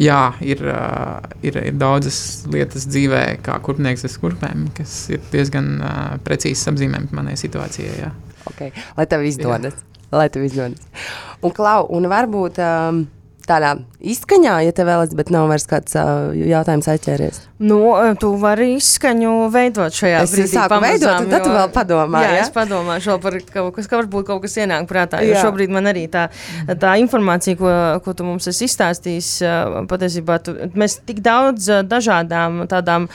[0.00, 2.18] jā, ir, uh, ir, ir daudzas
[2.50, 7.98] lietas dzīvē, kā kurpnieks ar kurpēm, kas ir diezgan uh, precīzi apzīmējami manai situācijai.
[8.02, 8.12] Jā.
[8.52, 8.74] Okay.
[8.98, 9.76] Lai tev izdodas.
[9.78, 10.08] Jā.
[10.14, 10.82] Lai tev izdodas.
[11.40, 13.04] Un, Klau, un varbūt um,
[13.48, 17.42] tādā izskaņā, ja tev vēl ir, bet nav vairs kāds uh, jautājums atķēries.
[17.64, 17.78] Nu,
[18.20, 20.48] tu vari izskaņu veidot šajā es brīdī.
[20.50, 22.20] Es sāku veidot, un tad jo, tu vēl padomā.
[22.24, 22.42] Jā, ja?
[22.44, 25.44] es padomāšu vēl par kaut kas, ka varbūt kaut kas ienāk prātā, jo jā.
[25.44, 26.26] šobrīd man arī tā,
[26.80, 27.72] tā informācija, ko,
[28.04, 29.30] ko tu mums esi izstāstījis,
[29.90, 33.08] patiesībā tu, mēs tik daudz dažādām tādām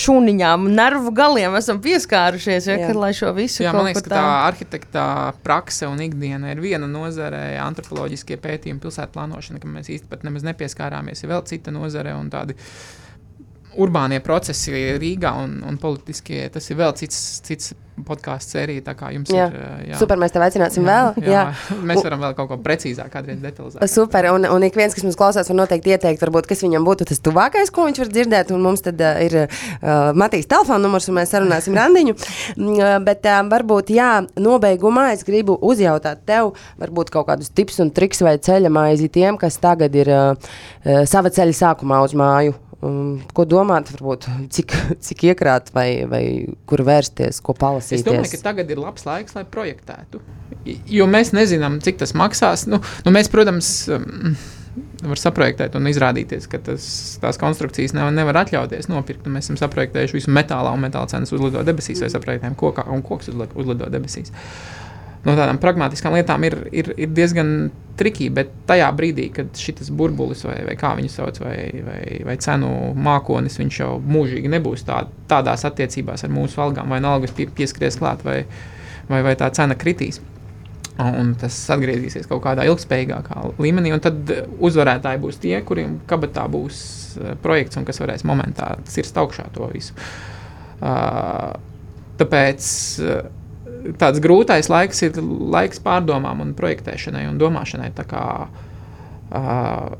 [0.00, 4.16] šūniņām, nervu galiem esam pieskārušies, ja, kad, lai šo visu jā, man liekas, tā...
[4.16, 5.06] tā arhitekta
[5.44, 11.24] prakse un ikdiena ir viena nozare, antropoloģiskie pētījumi, pilsētplānošana, ka mēs īsti pat nemaz nepieskārāmies,
[11.24, 12.56] ir vēl cita nozare un tādi
[13.80, 16.42] urbānie procesi Rīgā un, un politiskie.
[16.54, 18.82] Tas ir vēl cits, cits podkāstu sērija.
[18.88, 19.46] Tā kā jums jā.
[19.46, 19.58] ir.
[19.90, 19.98] Jā.
[20.00, 21.26] Super, mēs tev aicināsim jā, vēl.
[21.28, 21.44] Jā.
[21.44, 21.76] Jā.
[21.90, 23.84] Mēs varam vēl kaut ko precīzāk, kādreiz detalizēt.
[23.90, 27.06] Super, un, un ik viens, kas mums klausās, var noteikti ieteikt, varbūt, kas viņam būtu
[27.10, 28.52] tas tuvākais, ko viņš var dzirdēt.
[28.54, 32.16] Un mums tad uh, ir uh, Matīs telefona numurs, un mēs sarunāsim randiņu.
[32.58, 34.10] Uh, bet uh, varbūt, jā,
[34.42, 39.38] nobeigumā es gribu uzjautāt tev, varbūt kaut kādus tips un triks vai ceļa maizi tiem,
[39.40, 44.74] kas tagad ir uh, uh, sava ceļa sākumā uz māju Um, ko domāt, varbūt, cik,
[45.06, 46.24] cik iekrāt, vai, vai
[46.68, 48.00] kur vērsties, ko palasīt?
[48.02, 50.20] Es domāju, ka tagad ir labs laiks, lai projektētu.
[50.92, 52.66] Jo mēs nezinām, cik tas maksās.
[52.68, 54.36] Nu, nu mēs, protams, um,
[55.04, 56.86] var saprojektēt un izrādīties, ka tas,
[57.22, 59.28] tās konstrukcijas nevar, nevar atļauties nopirkt.
[59.32, 63.32] Mēs esam saprojektējuši visu metālā un metāla cenas uzlido debesīs, vai saprojektējam kokā un koks
[63.32, 64.34] uzlido debesīs.
[64.34, 64.83] Uh,
[65.24, 67.54] no tādām pragmatiskām lietām ir, ir, ir diezgan
[67.98, 68.32] trikīgi.
[68.34, 71.56] Bet tajā brīdī, kad šis burbulis, vai, vai kā viņu sauc, vai,
[71.86, 72.70] vai, vai cenu
[73.06, 77.48] mākonis, viņš jau mūžīgi nebūs tā, tādās attiecībās ar mūsu algām, vai no algas pie,
[77.48, 78.42] pieskries klāt, vai,
[79.10, 80.20] vai, vai tā cena kritīs.
[80.94, 84.28] Un tas atgriezīsies kaut kādā ilgspējīgākā līmenī, un tad
[84.62, 86.82] uzvarētāji būs tie, kuriem kabatā būs
[87.18, 89.96] eh, projekts, un kas varēs momentā cirst augšā to visu.
[90.84, 91.54] Uh,
[92.18, 92.66] tāpēc
[93.00, 93.26] uh,
[94.00, 97.90] tāds grūtais laiks ir laiks pārdomām, un projektēšanai un domāšanai.
[98.08, 99.96] Kā uh,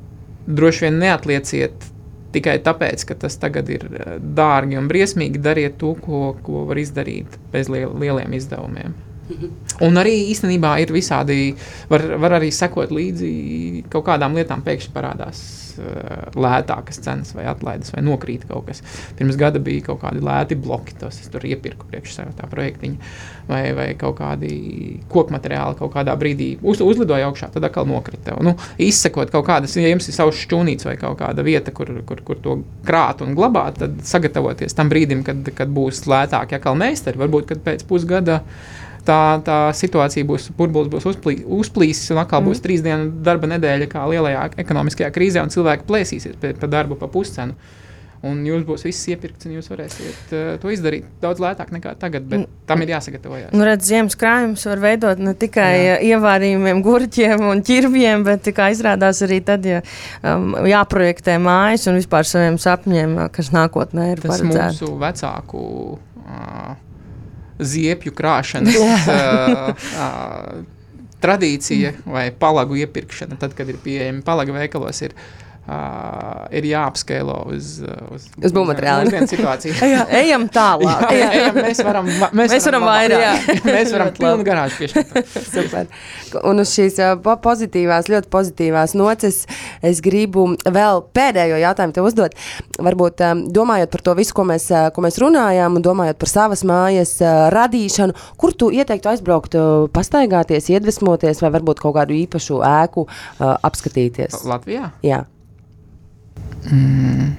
[0.47, 1.91] droši vien neatlieciet
[2.35, 3.87] tikai tāpēc, ka tas tagad ir
[4.19, 8.97] dārgi un briesmīgi, dariet to, ko, ko var izdarīt bez liel, lieliem izdevumiem.
[9.85, 11.55] Un arī īstenībā ir visādi,
[11.89, 15.41] var, var arī sekot līdzi kaut kādām lietām, pēkšņi parādās
[15.81, 18.83] uh, lētākas cenas, vai atlaides, vai nokrīt kaut kas.
[19.19, 23.15] Pirms gada bija kaut kādi lēti bloki, tos es tur iepirku priekš sev tā projektiņa,
[23.49, 24.53] vai, vai kaut kādi
[25.11, 28.37] koku materiāli kaut kādā brīdī uz, uzlidoja augšā, tad atkal nokrita.
[28.45, 32.23] Nu, izsekot kaut kādas, ja jums ir savs šķūnīts vai kaut kāda vieta, kur, kur,
[32.29, 37.25] kur to krāt un glabāt, tad sagatavoties tam brīdim, kad, kad būs lētāki atkal meistari,
[37.25, 38.43] varbūt pēc pusgada
[39.07, 42.51] tā, tā situācija būs, burbulis būs uzplī, uzplīsis, un atkal mm.
[42.51, 47.01] būs trīs dienu darba nedēļa, kā lielajā ekonomiskajā krīzē, un cilvēki plēsīsies par pa darbu
[47.01, 47.57] pa puscenu.
[48.25, 52.25] Un jūs būsiet viss iepirkts, un jūs varēsiet uh, to izdarīt daudz lētāk nekā tagad,
[52.31, 53.51] bet tam ir jāsagatavojas.
[53.53, 55.99] Nu, redz, ziemas krājums var veidot ne tikai Jā.
[56.15, 59.83] ievārījumiem, gurķiem un ķirbjiem, bet kā izrādās arī tad, ja
[60.25, 64.81] um, jāprojektē mājas un vispār saviem sapņiem, kas nākotnē ir Tas paredzēts.
[64.81, 65.67] mūsu vecāku
[66.25, 66.73] uh,
[67.59, 70.65] ziepju krāšanas uh, uh,
[71.25, 75.15] tradīcija vai palagu iepirkšana, tad, kad ir pieejami palaga veikalos, ir
[75.65, 77.79] Uh, ir jāapskēlo uz,
[78.13, 78.53] uz, uz.
[79.09, 79.73] Uz vienu situāciju.
[80.21, 81.07] ejam tālāk.
[81.17, 83.49] jā, ejam, mēs varam, mēs mēs varam vairāk.
[83.71, 85.97] mēs varam pilnu garāžu piešķirt.
[86.51, 89.41] Un uz šīs uh, pozitīvās, ļoti pozitīvās noces
[89.81, 92.37] es gribu vēl pēdējo jautājumu tev uzdot.
[92.85, 96.35] Varbūt um, domājot par to visu, ko mēs, uh, ko mēs runājām, un domājot par
[96.35, 102.21] savas mājas uh, radīšanu, kur tu ieteiktu aizbraukt, uh, pastaigāties, iedvesmoties vai varbūt kaut kādu
[102.21, 104.43] īpašu ēku uh, apskatīties?
[104.45, 104.93] Latvijā?
[105.01, 105.25] Jā.
[106.71, 107.31] Mm.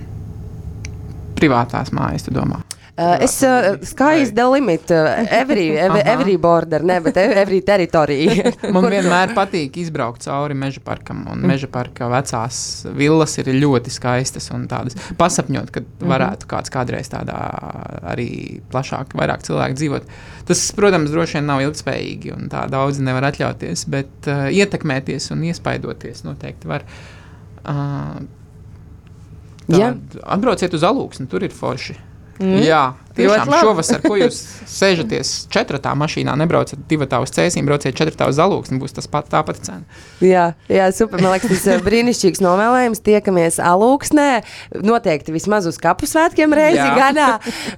[1.35, 2.61] Privātās mājas, tu domā?
[2.95, 8.53] Uh, es uh, skaisti the limit, uh, every, every, every border, ne, bet every teritorija.
[8.75, 14.47] Man vienmēr patīk izbraukt cauri meža parkam, un meža parka vecās villas ir ļoti skaistas
[14.55, 17.35] un tādas pasapņot, ka varētu kāds kādreiz tādā
[18.13, 18.29] arī
[18.71, 20.07] plašāk, vairāk cilvēku dzīvot.
[20.47, 25.43] Tas, protams, droši vien nav ilgspējīgi, un tā daudzi nevar atļauties, bet uh, ietekmēties un
[25.51, 26.87] iespaidoties noteikti var.
[27.65, 28.23] Uh,
[29.71, 29.93] Jā.
[30.35, 31.95] Atbrauciet uz alūksni, tur ir forši.
[32.39, 32.59] Mm.
[32.65, 32.83] Jā,
[33.17, 34.37] tiešām šovasar, ko jūs
[34.79, 39.41] sēžaties četrā mašīnā, nebraucat divu uz cēsīm, brauciet četrā uz alūksni, būs tas pat, tā
[39.45, 39.83] pati cena.
[40.23, 41.21] Jā, jā, super.
[41.23, 43.03] Man liekas, tas ir brīnišķīgs novēlējums.
[43.05, 44.29] Tiekamies alūksnē,
[44.85, 46.91] noteikti vismaz uz kapu svētkiem reizi Jā.
[47.03, 47.29] gadā.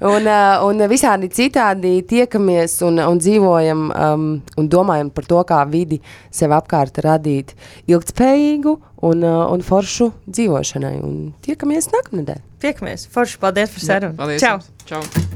[0.01, 4.27] Un, uh, un visādi citādi tiekamies un, un dzīvojam um,
[4.57, 6.01] un domājam par to, kā vidi
[6.33, 7.55] sev apkārt radīt
[7.89, 8.77] ilgtspējīgu
[9.07, 10.95] un, uh, un foršu dzīvošanai.
[11.03, 12.43] Un tiekamies nākamnedēļ.
[12.63, 13.07] Tiekamies.
[13.13, 14.17] Forši, paldies par sarunu.
[14.17, 14.43] Paldies!
[14.43, 14.57] Čau!
[14.57, 14.71] jums.
[14.85, 15.26] Čau!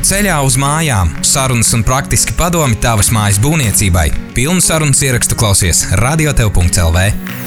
[0.00, 4.06] Ceļā uz mājām- sarunas un praktiski padomi tavas mājas būvniecībai.
[4.32, 7.39] Pilnu sarunas ierakstu klausies radiotev.clv.